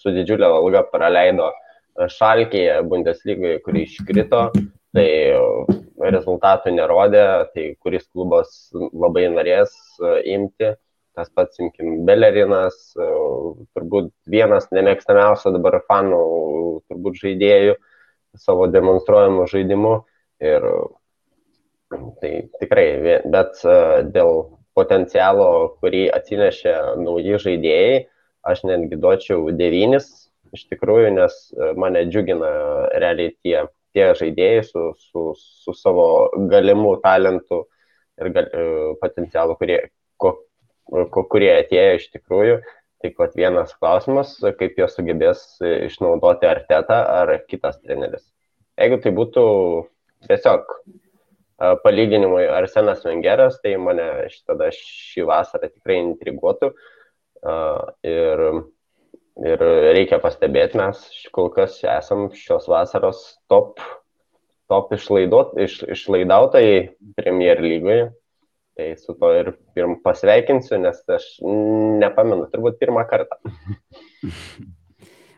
su 0.00 0.14
didžiulė 0.14 0.48
alga, 0.48 0.84
praleido 0.90 1.50
Šalkėje 1.94 2.80
Bundeslygoje, 2.90 3.60
kuri 3.62 3.84
iškrito, 3.86 4.48
tai 4.94 5.08
rezultatų 6.14 6.72
nerodė, 6.74 7.26
tai 7.54 7.66
kuris 7.82 8.06
klubas 8.10 8.72
labai 8.74 9.28
norės 9.30 9.74
imti. 10.26 10.74
Tas 11.14 11.30
pats, 11.30 11.60
imkim, 11.62 12.00
Belerinas, 12.08 12.76
turbūt 12.96 14.10
vienas 14.30 14.66
nemėgstamiausių 14.74 15.54
dabar 15.54 15.78
fanų, 15.86 16.22
turbūt 16.90 17.20
žaidėjų 17.22 17.76
savo 18.42 18.66
demonstruojamų 18.72 19.46
žaidimų. 19.52 19.94
Ir 20.44 20.66
tai 22.18 22.32
tikrai, 22.58 22.88
bet 23.30 23.62
dėl 24.16 24.34
potencialo, 24.74 25.48
kurį 25.78 26.08
atsinešė 26.16 26.74
nauji 26.98 27.38
žaidėjai, 27.46 28.02
aš 28.50 28.64
netgi 28.66 28.98
duočiau 29.00 29.46
devynis 29.54 30.10
iš 30.54 30.66
tikrųjų, 30.70 31.12
nes 31.18 31.36
mane 31.80 32.04
džiugina 32.10 32.50
realiai 33.02 33.34
tie, 33.42 33.64
tie 33.94 34.08
žaidėjai 34.18 34.64
su, 34.66 34.86
su, 34.98 35.24
su 35.38 35.74
savo 35.76 36.06
galimu 36.50 36.96
talentu 37.04 37.64
ir 38.20 38.30
gal, 38.34 38.50
potencialu, 39.02 39.56
kurie, 39.58 39.80
ko, 40.20 40.36
kurie 41.30 41.52
atėjo 41.58 41.98
iš 41.98 42.08
tikrųjų. 42.16 42.58
Tik 43.04 43.18
vat 43.20 43.34
vienas 43.36 43.74
klausimas, 43.76 44.38
kaip 44.40 44.78
jos 44.80 44.94
sugebės 44.96 45.40
išnaudoti 45.60 46.48
Artetą 46.48 47.02
ar 47.20 47.34
kitas 47.50 47.76
treneris. 47.82 48.24
Jeigu 48.80 48.96
tai 49.04 49.12
būtų 49.14 49.42
tiesiog 50.24 50.70
palyginimui 51.84 52.46
Arsenas 52.48 53.04
Vengeras, 53.04 53.60
tai 53.62 53.76
mane 53.76 54.06
tada 54.46 54.70
šį 54.74 55.26
vasarą 55.28 55.68
tikrai 55.68 56.00
intriguotų. 56.02 56.72
Ir, 58.08 58.42
ir 59.44 59.66
reikia 59.92 60.18
pastebėti, 60.22 60.80
mes 60.80 61.04
kol 61.34 61.52
kas 61.52 61.76
esam 61.84 62.30
šios 62.32 62.66
vasaros 62.72 63.22
top, 63.52 63.82
top 64.72 64.92
išlaidot, 64.96 65.52
iš, 65.60 65.82
išlaidautai 65.92 66.96
Premier 67.20 67.60
lygoje. 67.60 68.08
Tai 68.74 68.86
su 68.98 69.14
to 69.18 69.28
ir 69.38 69.52
pirm 69.74 70.00
pasveikinsiu, 70.02 70.80
nes 70.82 71.02
aš 71.16 71.28
nepamenu, 72.00 72.48
turbūt 72.50 72.80
pirmą 72.80 73.04
kartą. 73.10 73.38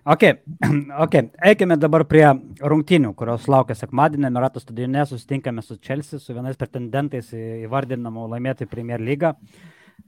Ok, 0.07 0.23
ok, 1.05 1.15
eikime 1.51 1.75
dabar 1.83 2.05
prie 2.07 2.23
rungtynių, 2.63 3.09
kurios 3.19 3.49
laukia 3.51 3.75
sekmadienį. 3.75 4.29
Merato 4.31 4.61
stadione 4.63 5.03
susitinkame 5.03 5.65
su 5.67 5.81
Chelsea, 5.83 6.21
su 6.23 6.31
vienais 6.31 6.55
pretendentais 6.61 7.33
įvardinamų 7.35 8.29
laimėti 8.31 8.69
Premier 8.71 9.03
lygą. 9.03 9.33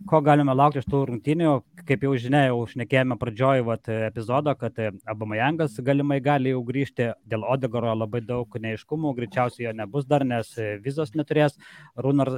Ko 0.08 0.20
galime 0.24 0.54
laukti 0.56 0.80
iš 0.80 0.86
tų 0.88 1.00
rungtynių, 1.08 1.50
kaip 1.88 2.04
jau 2.06 2.12
žinia, 2.20 2.44
jau 2.48 2.62
šnekėjome 2.70 3.16
pradžioj 3.20 3.64
vat, 3.66 3.90
epizodo, 4.08 4.54
kad 4.56 4.78
Abamajangas 5.08 5.76
galimai 5.84 6.20
gali 6.24 6.54
jau 6.54 6.62
grįžti, 6.64 7.10
dėl 7.28 7.44
Odegoro 7.44 7.92
labai 7.96 8.22
daug 8.24 8.56
neiškumų, 8.62 9.12
greičiausiai 9.18 9.66
jo 9.66 9.74
nebus 9.76 10.08
dar, 10.08 10.24
nes 10.28 10.54
vizos 10.84 11.12
neturės, 11.18 11.58
Runar, 11.96 12.32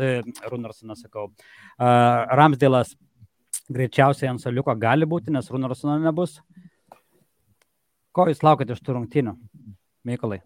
Runarsonas, 0.51 1.05
sakau, 1.05 1.29
Ramsdėlas 1.79 2.97
greičiausiai 3.71 4.33
ant 4.33 4.43
soliuko 4.43 4.75
gali 4.81 5.07
būti, 5.07 5.31
nes 5.35 5.51
Runarsono 5.51 5.99
nebus. 6.03 6.41
Ko 8.11 8.27
jūs 8.27 8.43
laukite 8.43 8.75
iš 8.75 8.83
tų 8.83 8.99
rungtynių, 8.99 9.37
Mykolai? 10.09 10.41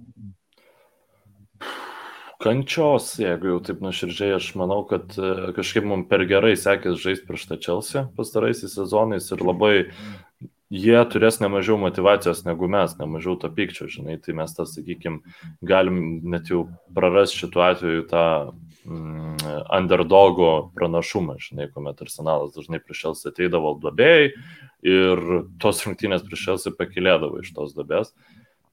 Kančios, 2.45 3.15
jeigu 3.17 3.55
jau 3.55 3.61
taip 3.65 3.81
nuoširdžiai, 3.81 4.35
aš 4.37 4.51
manau, 4.61 4.83
kad 4.89 5.15
e, 5.17 5.31
kažkaip 5.57 5.87
mums 5.89 6.11
per 6.11 6.27
gerai 6.29 6.53
sekės 6.61 7.01
žaisti 7.01 7.25
prieš 7.29 7.47
tą 7.49 7.57
Čelsią 7.57 8.03
pastaraisiais 8.19 8.75
sezonais 8.77 9.31
ir 9.33 9.41
labai 9.41 9.77
jie 10.75 10.99
turės 11.09 11.39
nemažiau 11.41 11.79
motivacijos 11.81 12.43
negu 12.45 12.69
mes, 12.71 12.97
nemažiau 12.99 13.39
to 13.41 13.49
pykčio, 13.53 13.89
žinai, 13.91 14.19
tai 14.21 14.35
mes 14.37 14.53
tas, 14.57 14.75
sakykime, 14.77 15.23
galim 15.65 16.21
net 16.35 16.51
jau 16.53 16.67
prarasti 16.95 17.45
šituo 17.45 17.65
atveju 17.65 18.07
tą 18.11 18.27
mm, 18.85 19.49
underdogo 19.79 20.53
pranašumą, 20.77 21.39
žinai, 21.43 21.71
kuomet 21.73 22.05
arsenalas 22.05 22.55
dažnai 22.57 22.83
prieš 22.83 23.07
Čelsį 23.07 23.31
ateidavo 23.33 23.77
duobėjai 23.83 24.33
ir 24.85 25.27
tos 25.63 25.85
rungtynės 25.87 26.25
prieš 26.27 26.49
Čelsį 26.49 26.77
pakilėdavo 26.81 27.45
iš 27.45 27.55
tos 27.57 27.77
duobės. 27.77 28.13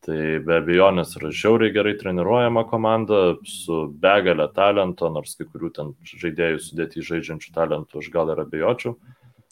Tai 0.01 0.17
be 0.41 0.55
abejonės 0.57 1.11
yra 1.19 1.29
žiauriai 1.29 1.73
gerai 1.75 1.91
treniruojama 1.99 2.63
komanda 2.69 3.19
su 3.45 3.83
begalė 4.01 4.47
talento, 4.55 5.11
nors 5.13 5.35
kai 5.37 5.45
kurių 5.45 5.69
ten 5.75 5.91
žaidėjų 6.09 6.61
sudėti 6.65 7.03
žaidžiančių 7.05 7.51
talentų 7.53 8.01
aš 8.01 8.07
gal 8.13 8.31
ir 8.33 8.41
abejočiau. 8.41 8.95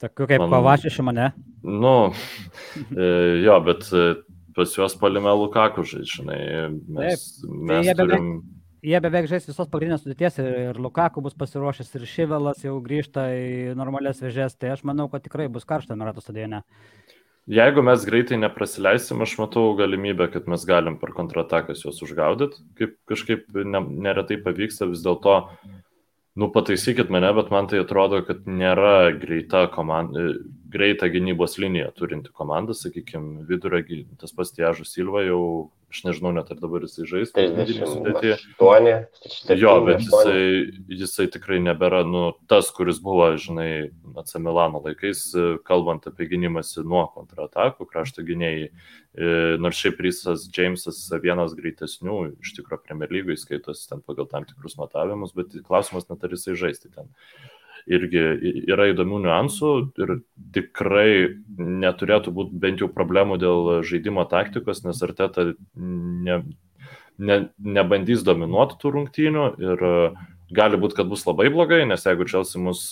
Tokių 0.01 0.29
kaip 0.31 0.41
Man, 0.41 0.53
Kovačius 0.55 0.95
iš 0.95 1.03
mane. 1.05 1.27
Nu, 1.61 1.93
e, 2.95 3.09
jo, 3.43 3.59
bet 3.67 3.85
e, 3.93 4.07
pas 4.57 4.73
juos 4.73 4.95
palime 4.97 5.35
Lukaku 5.37 5.85
žaidžianai. 5.85 6.41
Mes, 6.97 7.27
Taip, 7.43 7.53
mes 7.69 7.85
jie 7.85 7.95
turim... 7.99 8.31
Beveik, 8.39 8.57
jie 8.89 9.01
beveik 9.05 9.29
žais 9.29 9.47
visos 9.51 9.69
pagrindinės 9.69 10.05
sudėties 10.05 10.41
ir, 10.41 10.49
ir 10.71 10.81
Lukaku 10.81 11.21
bus 11.25 11.37
pasiruošęs 11.37 11.93
ir 11.99 12.09
Šivelas 12.09 12.65
jau 12.65 12.79
grįžta 12.81 13.27
į 13.37 13.77
normalias 13.77 14.23
vežės, 14.23 14.57
tai 14.57 14.73
aš 14.73 14.81
manau, 14.87 15.11
kad 15.11 15.27
tikrai 15.27 15.45
bus 15.51 15.67
karšta 15.67 15.99
Mirato 15.99 16.25
stadione. 16.25 16.63
Jeigu 17.49 17.81
mes 17.81 18.03
greitai 18.05 18.37
neprasileisim, 18.37 19.23
aš 19.25 19.31
matau 19.41 19.71
galimybę, 19.77 20.27
kad 20.29 20.45
mes 20.51 20.61
galim 20.69 20.99
per 21.01 21.15
kontratakas 21.17 21.81
juos 21.81 21.97
užgaudyti, 22.05 22.61
kaip 22.77 22.93
kažkaip 23.09 23.47
ne, 23.65 23.81
neretai 24.05 24.37
pavyksta 24.43 24.85
vis 24.91 25.01
dėlto, 25.01 25.39
nu 26.37 26.49
pataisykit 26.53 27.09
mane, 27.09 27.31
bet 27.39 27.49
man 27.49 27.65
tai 27.71 27.81
atrodo, 27.81 28.21
kad 28.27 28.45
nėra 28.45 29.09
greita, 29.17 29.63
komanda, 29.73 30.27
greita 30.69 31.09
gynybos 31.09 31.57
linija 31.57 31.89
turinti 31.97 32.29
komanda, 32.29 32.77
sakykime, 32.77 33.47
vidurio, 33.49 33.81
tas 34.21 34.35
pats 34.37 34.53
Tiežas 34.53 34.93
Silva 34.93 35.25
jau 35.25 35.41
aš 35.89 36.03
nežinau 36.05 36.31
net 36.35 36.51
ar 36.53 36.59
dabar 36.61 36.83
jisai 36.85 37.07
žais. 37.09 37.31
38. 37.33 39.57
Jo, 39.57 39.73
bet 39.87 40.03
jisai, 40.05 40.43
jisai 41.01 41.27
tikrai 41.33 41.59
nebėra, 41.63 42.03
nu, 42.07 42.23
tas, 42.51 42.69
kuris 42.75 43.01
buvo, 43.03 43.31
žinai, 43.41 43.89
AC 44.19 44.35
Milano 44.41 44.81
laikais, 44.85 45.25
kalbant 45.67 46.05
apie 46.09 46.29
gynimąsi 46.31 46.85
nuo 46.85 47.07
kontratakų, 47.15 47.89
krašto 47.89 48.25
gynėjai. 48.27 48.69
E, 48.69 49.37
nors 49.59 49.79
šiaip 49.81 50.01
Rysas 50.05 50.45
Jamesas 50.53 51.01
vienas 51.23 51.55
greitesnių, 51.57 52.19
iš 52.45 52.53
tikrųjų 52.59 52.85
Premier 52.85 53.11
lygai 53.13 53.39
skaitosi 53.41 53.89
ten 53.89 54.05
pagal 54.05 54.29
tam 54.29 54.45
tikrus 54.47 54.77
matavimus, 54.79 55.33
bet 55.37 55.57
klausimas 55.65 56.07
net 56.11 56.23
ar 56.23 56.37
jisai 56.37 56.57
žaisti 56.59 56.93
ten 56.93 57.09
irgi 57.87 58.23
yra 58.69 58.89
įdomių 58.93 59.21
niuansų 59.25 59.73
ir 60.01 60.15
tikrai 60.55 61.11
neturėtų 61.59 62.33
būti 62.35 62.63
bent 62.63 62.83
jau 62.83 62.89
problemų 62.91 63.39
dėl 63.41 63.69
žaidimo 63.87 64.25
taktikos, 64.29 64.83
nes 64.85 64.99
Arteta 65.05 65.51
ne, 65.75 66.41
ne, 67.17 67.39
nebandys 67.57 68.25
dominuoti 68.27 68.79
tų 68.81 68.95
rungtynių 68.97 69.45
ir 69.61 69.87
gali 70.49 70.79
būti, 70.81 70.97
kad 70.97 71.09
bus 71.11 71.27
labai 71.27 71.51
blogai, 71.53 71.83
nes 71.85 72.05
jeigu 72.07 72.25
Čelsi 72.29 72.61
mus 72.61 72.87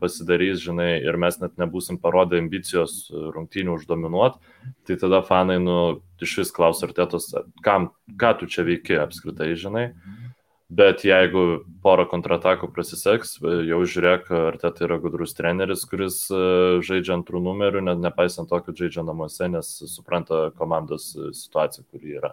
pasidarys, 0.00 0.62
žinai, 0.64 0.94
ir 1.04 1.18
mes 1.20 1.36
net 1.42 1.58
nebūsim 1.60 1.98
parodę 2.00 2.40
ambicijos 2.40 3.10
rungtynių 3.12 3.76
uždominuoti, 3.76 4.40
tai 4.88 4.96
tada 5.02 5.20
fanai, 5.26 5.58
nu, 5.60 5.78
iš 6.24 6.38
vis 6.40 6.54
klaus 6.56 6.80
Artetos, 6.86 7.28
kam, 7.66 7.90
ką 8.20 8.38
tu 8.40 8.48
čia 8.48 8.64
veiki 8.64 8.96
apskritai, 9.04 9.52
žinai. 9.60 9.90
Mhm 9.92 10.33
Bet 10.74 11.04
jeigu 11.06 11.62
porą 11.84 12.06
kontratakų 12.10 12.70
prasiseks, 12.74 13.36
jau 13.68 13.78
žiūrėk, 13.86 14.30
ar 14.34 14.56
tai 14.62 14.72
yra 14.86 14.96
gudrus 15.02 15.36
treneris, 15.36 15.84
kuris 15.86 16.24
e, 16.32 16.40
žaidžia 16.82 17.18
antrų 17.18 17.42
numerių, 17.44 17.82
net 17.84 18.00
nepaisant 18.02 18.50
to, 18.50 18.58
kad 18.64 18.80
žaidžia 18.80 19.04
namuose, 19.06 19.46
nes 19.52 19.70
supranta 19.92 20.48
komandos 20.58 21.12
situaciją, 21.14 21.84
kuri 21.92 22.16
yra. 22.18 22.32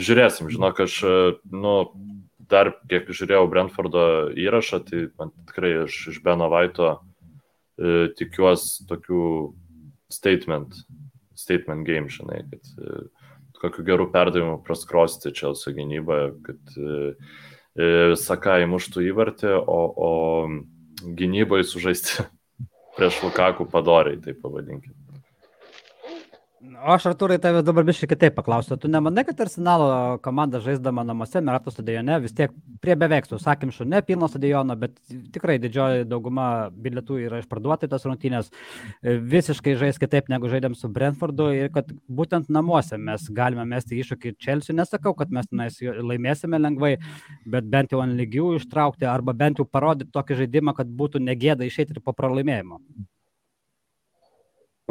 Žiūrėsim, 0.00 0.48
žinok, 0.54 0.84
aš, 0.86 0.98
e, 1.04 1.16
nu, 1.52 1.74
dar 2.52 2.72
kiek 2.88 3.10
žiūrėjau 3.12 3.48
Brentfordo 3.52 4.04
įrašą, 4.38 4.80
tai 4.88 5.02
man 5.20 5.32
tikrai 5.50 5.74
aš 5.82 5.98
iš 6.14 6.22
Beno 6.24 6.48
Vaito 6.52 6.88
e, 6.92 8.08
tikiuosi 8.16 8.86
tokių 8.88 9.24
statement, 10.12 10.78
statement 11.36 11.84
game, 11.88 12.08
žinai, 12.12 12.40
kad 12.48 12.72
e, 12.78 13.02
kokiu 13.62 13.84
geru 13.86 14.08
perdavimu 14.12 14.58
praskrosti 14.66 15.32
Čelsio 15.34 15.72
gynybą, 15.76 16.18
kad 16.46 16.76
e, 16.76 17.12
e, 17.78 17.90
Sakai 18.18 18.66
muštų 18.70 19.06
įvartį, 19.12 19.54
o, 19.60 19.80
o 20.08 20.10
gynybai 21.02 21.62
sužaisti 21.66 22.26
prieš 22.96 23.22
Lukaku 23.26 23.68
padoriai, 23.70 24.20
taip 24.22 24.42
pavadinkime. 24.42 25.01
Aš, 26.62 27.08
Arturai, 27.10 27.40
tavęs 27.42 27.64
dabar 27.66 27.82
biškai 27.82 28.06
kitaip 28.12 28.36
paklausiu. 28.36 28.76
Tu 28.78 28.86
nemanai, 28.90 29.24
kad 29.26 29.40
Arsenalo 29.42 30.18
komanda 30.22 30.60
žaisdama 30.62 31.02
namuose, 31.02 31.40
Merato 31.42 31.72
stadione, 31.74 32.20
vis 32.22 32.36
tiek 32.38 32.54
prie 32.82 32.94
beveik 32.98 33.26
su 33.26 33.38
sakymšu, 33.42 33.86
ne 33.90 33.98
pilno 34.06 34.28
stadiono, 34.30 34.76
bet 34.78 34.94
tikrai 35.34 35.56
didžioji 35.62 36.06
dauguma 36.06 36.46
bilietų 36.84 37.18
yra 37.24 37.42
išparduoti 37.42 37.90
tas 37.90 38.06
rungtynės, 38.06 38.52
visiškai 39.34 39.74
žais 39.80 39.98
kitaip 39.98 40.30
negu 40.30 40.50
žaidėm 40.52 40.78
su 40.78 40.90
Brentfordu 40.90 41.48
ir 41.56 41.72
kad 41.74 41.90
būtent 42.06 42.50
namuose 42.54 42.98
mes 43.10 43.26
galime 43.34 43.66
mesti 43.74 43.98
iššūkį 43.98 44.36
Čelsiu. 44.38 44.78
Nesakau, 44.78 45.16
kad 45.18 45.34
mes 45.34 45.50
laimėsime 45.82 46.62
lengvai, 46.62 46.92
bet 47.42 47.66
bent 47.74 47.90
jau 47.90 48.04
ant 48.06 48.14
lygių 48.18 48.52
ištraukti 48.60 49.10
arba 49.10 49.34
bent 49.34 49.58
jau 49.58 49.66
parodyti 49.66 50.14
tokį 50.14 50.44
žaidimą, 50.44 50.78
kad 50.78 50.86
būtų 50.86 51.26
negėda 51.26 51.66
išeiti 51.66 51.98
ir 51.98 52.06
po 52.06 52.14
pralaimėjimo. 52.14 52.78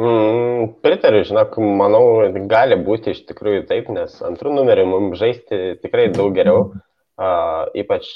Mm, 0.00 0.70
pritariu, 0.80 1.20
žinok, 1.28 1.58
manau, 1.76 2.04
gali 2.48 2.78
būti 2.80 3.12
iš 3.12 3.26
tikrųjų 3.28 3.66
taip, 3.68 3.90
nes 3.92 4.14
antrų 4.24 4.54
numerių 4.56 4.86
mums 4.88 5.18
žaisti 5.20 5.58
tikrai 5.82 6.06
daug 6.16 6.32
geriau, 6.32 6.70
uh, 7.20 7.68
ypač 7.76 8.08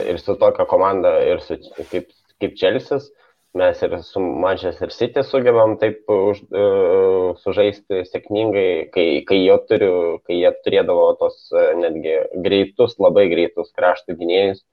ir 0.00 0.18
su 0.22 0.38
tokia 0.40 0.64
komanda, 0.70 1.18
ir 1.20 1.44
su, 1.44 1.58
kaip, 1.90 2.08
kaip 2.40 2.56
Čelsis, 2.56 3.10
mes 3.54 3.82
ir 3.84 3.98
su 4.02 4.22
Manchester 4.24 4.90
City 4.90 5.22
sugebam 5.28 5.76
taip 5.82 6.08
už, 6.10 6.40
uh, 6.48 7.36
sužaisti 7.44 8.00
sėkmingai, 8.08 8.88
kai, 8.94 9.08
kai, 9.28 9.42
turiu, 9.68 9.94
kai 10.24 10.40
jie 10.40 10.54
turėdavo 10.64 11.10
tos 11.20 11.44
uh, 11.52 11.74
netgi 11.76 12.16
greitus, 12.46 12.96
labai 12.96 13.28
greitus 13.28 13.68
kraštų 13.76 14.16
gynėjus. 14.16 14.64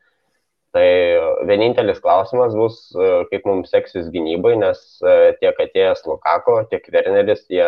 Tai 0.71 0.87
vienintelis 1.49 1.99
klausimas 1.99 2.53
bus, 2.55 2.77
e, 2.95 3.07
kaip 3.31 3.47
mums 3.49 3.73
seksis 3.73 4.07
gynybai, 4.13 4.53
nes 4.61 4.79
e, 5.03 5.15
tiek 5.41 5.57
atėjęs 5.59 6.05
Lukako, 6.07 6.61
tiek 6.71 6.85
Werneris, 6.95 7.43
jie 7.51 7.67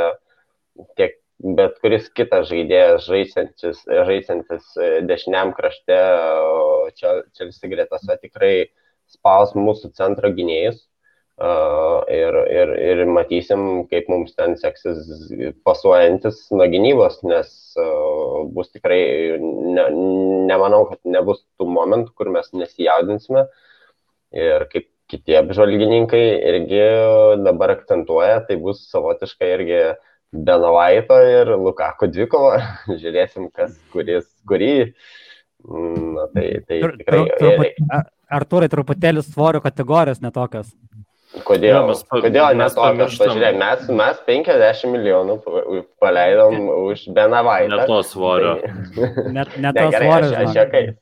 tiek 0.96 1.18
bet 1.58 1.76
kuris 1.84 2.08
kitas 2.16 2.48
žaidėjas 2.48 3.04
žaisantis, 3.10 3.82
žaisantis 4.08 4.70
e, 4.80 4.90
dešiniam 5.10 5.52
krašte, 5.58 5.98
čia 6.96 7.18
Čelsi 7.36 7.72
gretose 7.74 8.18
tikrai 8.22 8.54
spaus 9.12 9.52
mūsų 9.58 9.92
centro 10.00 10.32
gynėjus. 10.32 10.80
Ir, 11.42 12.36
ir, 12.54 12.72
ir 12.78 13.00
matysim, 13.10 13.88
kaip 13.90 14.06
mums 14.12 14.36
ten 14.38 14.54
seksis 14.60 15.02
pasuojantis 15.66 16.46
nuo 16.54 16.68
gynybos, 16.70 17.18
nes 17.26 17.50
bus 18.54 18.70
tikrai, 18.70 19.40
ne, 19.42 19.88
nemanau, 20.52 20.84
kad 20.92 21.02
nebus 21.10 21.42
tų 21.58 21.68
momentų, 21.74 22.14
kur 22.14 22.30
mes 22.36 22.52
nesijaudinsime. 22.54 23.48
Ir 24.34 24.68
kaip 24.70 24.88
kiti 25.10 25.36
apžvalgininkai 25.38 26.24
irgi 26.54 26.86
dabar 27.44 27.76
akcentuoja, 27.76 28.44
tai 28.48 28.58
bus 28.62 28.86
savotiškai 28.94 29.52
irgi 29.58 29.82
Benavaito 30.34 31.18
ir 31.30 31.54
Lukako 31.62 32.10
dvikova. 32.10 32.62
Žiūrėsim, 33.02 33.50
kas, 33.54 33.76
kuris, 33.94 34.26
kurį. 34.50 34.74
Na, 35.64 36.28
tai, 36.34 36.48
tai 36.68 36.82
tikrai. 36.98 37.74
Arturai, 38.34 38.68
truputėlį 38.72 39.22
svorio 39.28 39.62
kategorijos 39.62 40.24
netokios. 40.24 40.72
Kodėl, 41.42 41.74
ja, 41.74 41.84
mes, 41.88 42.04
kodėl 42.12 42.58
netokios? 42.60 43.16
Pažiūrėk, 43.18 43.56
mes, 43.58 43.88
mes 43.90 44.20
50 44.28 44.92
milijonų 44.94 45.38
paleidom 46.02 46.68
už 46.92 47.08
Benavaitą. 47.16 47.74
Ne 47.74 47.88
to 47.90 48.04
svorio. 48.06 48.60
Tai... 48.62 49.32
Net, 49.34 49.56
net 49.58 49.78
to 49.80 49.88
svorio. 49.96 50.30
Aš, 50.30 50.52
aš, 50.54 50.60
aš, 50.62 50.94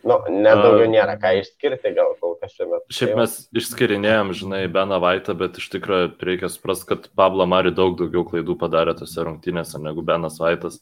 Nu, 0.00 0.16
nedaugiau 0.32 0.88
nėra 0.90 1.14
ką 1.20 1.34
išskirti, 1.40 1.92
gal 1.96 2.14
kol 2.20 2.34
kas 2.40 2.54
šiuo 2.56 2.66
metu. 2.70 2.94
Šiaip 2.96 3.12
mes 3.18 3.34
išskirinėjom, 3.60 4.32
žinai, 4.36 4.60
Beną 4.72 4.98
Vaitą, 5.02 5.34
bet 5.38 5.60
iš 5.60 5.68
tikrųjų 5.74 6.12
reikia 6.26 6.50
suprasti, 6.52 6.88
kad 6.90 7.08
Pablo 7.16 7.46
Mari 7.48 7.72
daug 7.76 7.98
daugiau 7.98 8.24
klaidų 8.28 8.56
padarė 8.60 8.96
tose 8.98 9.24
rungtynėse 9.26 9.80
negu 9.82 10.04
Benas 10.06 10.40
Vaitas. 10.42 10.80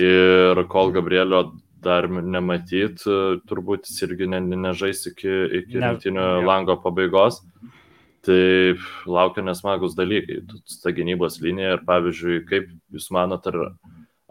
Ir 0.00 0.58
kol 0.72 0.92
Gabrielio 0.94 1.44
dar 1.82 2.06
nematyt, 2.10 3.02
turbūt 3.48 3.88
jis 3.88 4.04
irgi 4.06 4.28
ne, 4.30 4.42
nežais 4.66 5.06
iki, 5.10 5.30
iki 5.62 5.78
Ne, 5.78 5.86
rinktinio 5.86 6.26
jo. 6.36 6.42
lango 6.46 6.76
pabaigos. 6.82 7.40
Tai 8.22 8.42
laukia 9.10 9.42
nesmagus 9.42 9.96
dalykai. 9.98 10.42
Ta 10.82 10.92
gynybos 10.94 11.40
linija 11.42 11.76
ir 11.76 11.86
pavyzdžiui, 11.88 12.44
kaip 12.46 12.68
Jūs 12.94 13.08
manot, 13.14 13.48
ar 13.50 13.72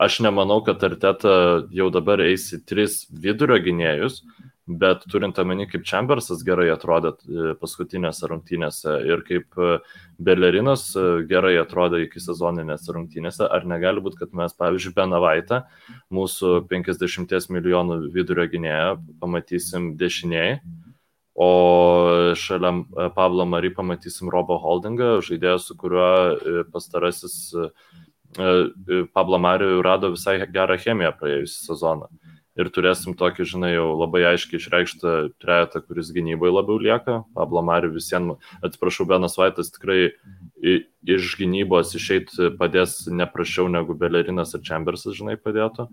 aš 0.01 0.21
nemanau, 0.23 0.61
kad 0.63 0.83
Arteta 0.87 1.33
jau 1.75 1.89
dabar 1.91 2.23
eis 2.23 2.47
į 2.55 2.61
tris 2.69 3.01
vidurio 3.11 3.59
gynėjus, 3.61 4.21
bet 4.79 5.03
turint 5.11 5.39
omeny, 5.41 5.65
kaip 5.69 5.83
Chambersas 5.87 6.43
gerai 6.47 6.69
atrodė 6.71 7.11
e, 7.11 7.53
paskutinėse 7.59 8.29
rungtynėse 8.29 8.93
ir 9.09 9.23
kaip 9.27 9.57
e, 9.59 9.71
Belerinas 10.21 10.85
e, 10.95 11.05
gerai 11.29 11.55
atrodė 11.59 12.03
iki 12.05 12.21
sezoninėse 12.23 12.95
rungtynėse, 12.95 13.43
ar 13.43 13.65
negali 13.67 14.03
būti, 14.03 14.21
kad 14.21 14.35
mes, 14.37 14.55
pavyzdžiui, 14.57 14.93
Benavaitą, 14.97 15.63
mūsų 16.13 16.61
50 16.71 17.51
milijonų 17.57 17.99
vidurio 18.15 18.47
gynėją, 18.53 18.95
pamatysim 19.19 19.95
dešiniai, 19.99 20.61
o 21.35 22.33
šalia 22.35 22.73
e, 22.81 23.09
Pablo 23.15 23.45
Mary 23.45 23.71
pamatysim 23.73 24.29
Robo 24.31 24.57
Holdingą, 24.59 25.19
žaidėją, 25.25 25.59
su 25.63 25.77
kuriuo 25.79 26.09
e, 26.35 26.63
pastarasis 26.71 27.37
e, 27.55 27.69
Pablo 29.13 29.39
Mary 29.39 29.69
rado 29.83 30.11
visai 30.13 30.39
gerą 30.51 30.77
chemiją 30.79 31.13
praėjusią 31.19 31.71
sezoną. 31.71 32.11
Ir 32.59 32.67
turėsim 32.67 33.15
tokį, 33.15 33.45
žinai, 33.47 33.69
jau 33.77 33.93
labai 33.95 34.25
aiškiai 34.33 34.59
išreikštą 34.59 35.11
trejetą, 35.39 35.79
kuris 35.87 36.09
gynyboje 36.11 36.51
labiau 36.51 36.81
lieka. 36.83 37.21
Pablo 37.35 37.63
Mari 37.63 37.87
visiems, 37.93 38.43
atsiprašau, 38.59 39.07
Benas 39.07 39.37
Vaitas 39.39 39.71
tikrai 39.71 40.11
iš 40.59 41.29
gynybos 41.39 41.95
išeiti 41.95 42.51
padės 42.59 43.05
neprašiau 43.07 43.71
negu 43.71 43.95
Belerinas 43.95 44.51
ir 44.57 44.65
Chambersas, 44.67 45.15
žinai, 45.15 45.37
padėtų. 45.39 45.87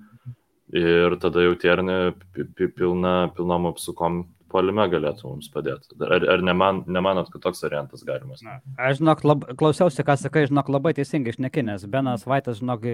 Ir 0.74 1.14
tada 1.22 1.46
jau 1.46 1.54
pi- 1.56 2.72
pilna, 2.74 3.30
pilnom 3.38 3.70
apsukom 3.70 4.24
polime 4.50 4.84
galėtų 4.90 5.28
mums 5.30 5.48
padėti. 5.52 5.92
Ar, 6.04 6.24
ar 6.34 6.42
neman, 6.44 6.82
nemanot, 6.90 7.28
kad 7.32 7.42
toks 7.44 7.62
variantas 7.64 8.04
galimas? 8.06 8.42
Na, 8.44 8.58
Aš 8.88 9.00
žinok, 9.02 9.24
lab, 9.28 9.44
klausiausi, 9.60 10.04
ką 10.06 10.16
sakai, 10.20 10.46
žinok, 10.50 10.70
labai 10.72 10.94
teisingai 10.96 11.34
išnekinęs. 11.34 11.84
Benas 11.92 12.24
Vaitas, 12.28 12.60
žinok, 12.62 12.86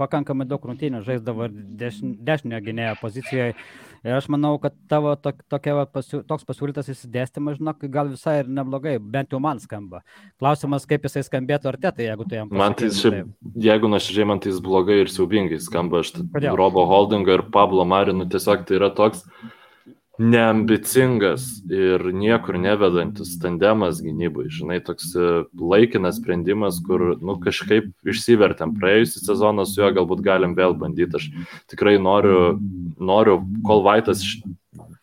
pakankamai 0.00 0.46
daug 0.50 0.62
rungtynių 0.64 1.02
žaisdavo 1.06 1.48
dešin- 1.50 2.16
dešinio 2.24 2.60
gynėjo 2.64 2.94
pozicijoje. 3.02 3.54
Ir 4.04 4.12
aš 4.18 4.26
manau, 4.28 4.58
kad 4.60 4.74
tavo 4.86 5.14
tok, 5.16 5.38
tokia, 5.48 5.86
pasiū, 5.88 6.18
toks 6.28 6.44
pasiūlytas 6.44 6.90
įsidėstymas, 6.92 7.56
žinok, 7.56 7.86
gal 7.88 8.10
visai 8.12 8.42
ir 8.42 8.50
neblogai, 8.52 8.98
bent 9.00 9.32
jau 9.32 9.40
man 9.40 9.56
skamba. 9.62 10.02
Klausimas, 10.38 10.84
kaip 10.84 11.06
jisai 11.08 11.22
skambėtų 11.24 11.70
artetai, 11.72 12.10
jeigu 12.10 12.26
tu 12.28 12.36
jam 12.36 12.50
Man 12.52 12.76
tai 12.76 12.90
pasakytum 12.90 13.14
šiaip, 13.14 13.32
jeigu 13.64 13.88
nuoširdžiai 13.88 14.26
man 14.28 14.42
tai 14.44 14.52
jis 14.52 14.60
blogai 14.60 14.98
ir 15.06 15.08
siaubingai 15.08 15.56
skamba, 15.64 16.02
aš 16.04 16.12
Kodėl? 16.20 16.52
Robo 16.60 16.84
Holdingą 16.90 17.38
ir 17.38 17.46
Pablo 17.50 17.86
Marinu 17.88 18.28
tiesiog 18.28 18.66
tai 18.68 18.76
yra 18.76 18.90
toks 18.92 19.24
neambicingas 20.18 21.46
ir 21.70 22.04
niekur 22.14 22.58
nevedantis 22.60 23.34
tandemas 23.42 23.98
gynybai, 24.04 24.46
žinai, 24.52 24.78
toks 24.84 25.10
e, 25.18 25.30
laikinas 25.58 26.20
sprendimas, 26.20 26.78
kur, 26.86 27.16
nu, 27.18 27.34
kažkaip 27.42 27.90
išsivertėm 28.06 28.76
praėjusią 28.78 29.24
sezoną 29.24 29.66
su 29.66 29.80
juo, 29.82 29.90
galbūt 29.96 30.22
galim 30.26 30.54
vėl 30.58 30.76
bandyti. 30.78 31.18
Aš 31.18 31.30
tikrai 31.72 31.96
noriu, 32.02 32.60
noriu 33.02 33.40
kol 33.66 33.82
Vaitas 33.86 34.22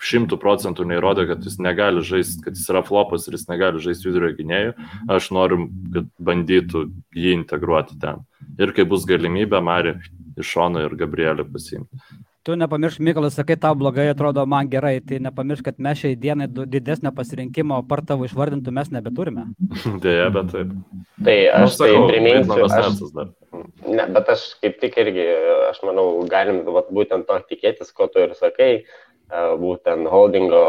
šimtų 0.02 0.40
procentų 0.42 0.88
neįrodė, 0.90 1.28
kad 1.30 1.44
jis 1.46 1.60
negali 1.62 2.02
žaisti, 2.06 2.42
kad 2.46 2.58
jis 2.58 2.72
yra 2.72 2.82
flopas 2.86 3.28
ir 3.28 3.38
jis 3.38 3.48
negali 3.52 3.84
žaisti 3.84 4.10
vidurio 4.10 4.32
gynėjų, 4.40 4.74
aš 5.12 5.30
noriu, 5.36 5.68
kad 5.94 6.10
bandytų 6.32 6.88
jį 7.20 7.36
integruoti 7.42 8.00
ten. 8.02 8.24
Ir 8.62 8.74
kai 8.76 8.88
bus 8.88 9.06
galimybė, 9.10 9.62
Mari 9.64 9.98
iš 10.40 10.56
šono 10.56 10.88
ir 10.88 10.96
Gabrielį 10.98 11.46
pasiimti. 11.52 12.02
Tu 12.42 12.56
nepamiršk, 12.58 12.98
Mykolas, 13.06 13.36
sakai, 13.38 13.54
tau 13.54 13.76
blogai 13.78 14.08
atrodo, 14.10 14.42
man 14.50 14.66
gerai, 14.66 14.96
tai 15.06 15.20
nepamiršk, 15.22 15.68
kad 15.68 15.82
mes 15.86 16.00
šiai 16.00 16.16
dienai 16.18 16.48
didesnio 16.50 17.12
pasirinkimo 17.14 17.76
apart 17.78 18.08
tavo 18.10 18.26
išvardintų 18.26 18.74
mes 18.74 18.90
nebeturime. 18.90 19.44
Deja, 20.06 20.32
bet 20.34 20.50
taip. 20.50 20.72
Tai 21.22 21.36
Nu, 21.38 21.68
aš 21.68 21.78
tai 21.78 21.92
priminsiu, 22.10 22.66
aš, 22.66 22.98
ne, 23.86 24.08
bet 24.18 24.34
aš 24.34 24.48
kaip 24.64 24.82
tik 24.82 24.98
irgi, 25.04 25.28
aš 25.68 25.84
manau, 25.86 26.08
galim 26.34 26.64
vat, 26.66 26.90
būtent 26.90 27.30
to 27.30 27.38
tikėtis, 27.52 27.94
ko 27.94 28.10
tu 28.10 28.26
ir 28.26 28.34
sakai, 28.40 28.72
e, 28.82 29.46
būtent 29.62 30.10
holdingo 30.10 30.66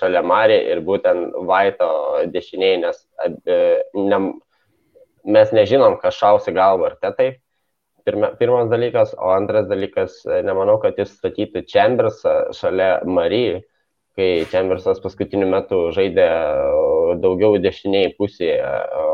šalia 0.00 0.26
Marį 0.26 0.58
ir 0.74 0.82
būtent 0.90 1.38
Vaito 1.46 1.92
dešiniai, 2.34 2.82
nes 2.82 2.98
e, 3.46 3.62
ne, 3.94 4.22
mes 5.22 5.54
nežinom, 5.54 6.00
kas 6.02 6.18
šausi 6.18 6.50
galvą 6.50 6.90
ar 6.90 6.98
te 6.98 7.14
taip. 7.14 7.42
Pirma, 8.06 8.28
pirmas 8.38 8.68
dalykas, 8.70 9.16
o 9.18 9.32
antras 9.34 9.66
dalykas, 9.66 10.20
e, 10.30 10.42
nemanau, 10.46 10.76
kad 10.78 10.94
jis 11.00 11.16
statytų 11.16 11.64
Chambersą 11.66 12.34
šalia 12.54 13.00
Marijai, 13.02 13.64
kai 14.16 14.28
Chambersas 14.52 15.00
paskutiniu 15.02 15.48
metu 15.50 15.80
žaidė 15.96 16.26
e, 16.26 17.16
daugiau 17.24 17.58
dešiniai 17.64 18.12
pusėje, 18.14 18.60
o, 18.62 19.08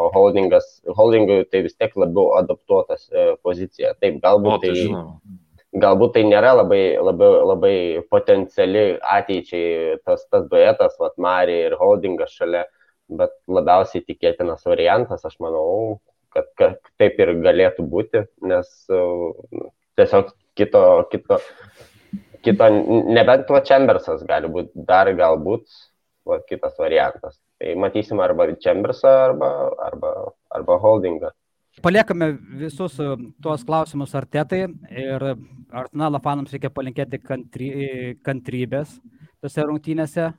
o 0.00 0.08
holdingas, 0.16 0.70
holdingui 0.96 1.42
tai 1.52 1.62
vis 1.68 1.76
tiek 1.76 1.92
labiau 2.00 2.32
adaptuotas 2.40 3.06
e, 3.12 3.28
pozicija. 3.44 3.92
Taip, 4.00 4.16
O, 4.16 4.24
galbūt 4.24 4.64
tai 4.64 4.72
tai, 4.72 4.86
žinoma. 4.86 5.36
galbūt 5.84 6.16
tai 6.16 6.24
nėra 6.32 6.56
labai, 6.62 6.82
labai, 7.10 7.30
labai 7.52 7.76
potenciali 8.08 8.86
ateičiai 9.18 9.98
tas, 10.08 10.24
tas 10.32 10.48
duetas, 10.48 10.96
vat 11.02 11.20
Marija 11.20 11.68
ir 11.68 11.76
holdingas 11.80 12.32
šalia, 12.40 12.64
bet 13.20 13.36
labiausiai 13.52 14.00
tikėtinas 14.08 14.64
variantas, 14.64 15.28
aš 15.28 15.36
manau, 15.44 16.00
kad, 16.34 16.48
kad 16.58 16.78
taip 17.00 17.20
ir 17.20 17.34
galėtų 17.44 17.84
būti, 17.90 18.24
nes 18.46 18.70
uh, 18.94 19.68
tiesiog 19.98 20.32
kito, 20.58 20.84
kito, 21.12 21.38
kito, 22.44 22.70
nebent 23.10 23.46
tuo 23.48 23.60
Chambersas 23.66 24.24
gali 24.28 24.50
būti, 24.52 24.86
dar 24.88 25.10
galbūt 25.16 25.66
va, 26.26 26.40
kitas 26.46 26.78
variantas. 26.78 27.38
Tai 27.60 27.76
matysim 27.80 28.20
arba 28.24 28.48
Chambersą, 28.62 29.12
arba, 29.30 29.52
arba, 29.86 30.14
arba 30.56 30.80
holdingą. 30.82 31.32
Paliekame 31.80 32.32
visus 32.58 32.96
e, 33.00 33.06
tuos 33.42 33.62
klausimus 33.64 34.14
artetai 34.18 34.64
ir 34.90 35.24
Arsenalo 35.70 36.18
fanams 36.22 36.50
reikia 36.52 36.72
palinkėti 36.74 37.20
kantry, 37.22 37.68
kantrybės 38.26 38.96
tose 39.40 39.64
rungtynėse. 39.64 40.32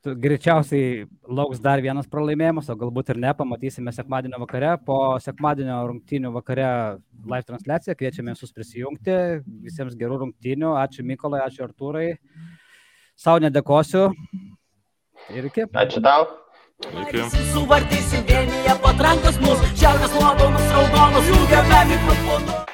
Greičiausiai 0.00 1.04
lauks 1.28 1.58
dar 1.60 1.82
vienas 1.84 2.06
pralaimėjimas, 2.08 2.70
o 2.72 2.76
galbūt 2.80 3.10
ir 3.12 3.18
ne, 3.20 3.34
pamatysime 3.36 3.92
sekmadienio 3.92 4.38
vakare. 4.40 4.70
Po 4.86 4.96
sekmadienio 5.20 5.76
rungtynių 5.90 6.30
vakare 6.32 6.68
live 7.28 7.44
transliaciją 7.50 7.96
kviečiame 8.00 8.32
visus 8.32 8.54
prisijungti. 8.56 9.18
Visiems 9.66 9.98
gerų 10.00 10.22
rungtynių. 10.22 10.72
Ačiū 10.80 11.04
Mykolai, 11.04 11.42
ačiū 11.44 11.66
Artūrai. 11.68 12.14
Sau 13.12 13.36
nedėkosiu. 13.44 14.08
Ir 15.36 15.50
iki. 15.52 15.68
Ačiū 15.68 16.00
tau. 16.00 16.24
Iki. 17.04 17.28
Suvartysim 17.52 18.24
vienyje 18.24 18.80
patrankos 18.80 19.36
mus, 19.44 19.68
šiaurės 19.76 20.16
nuopelnus 20.16 20.74
raudonus, 20.78 21.28
jungiame 21.34 21.84
mikrofonus. 21.92 22.69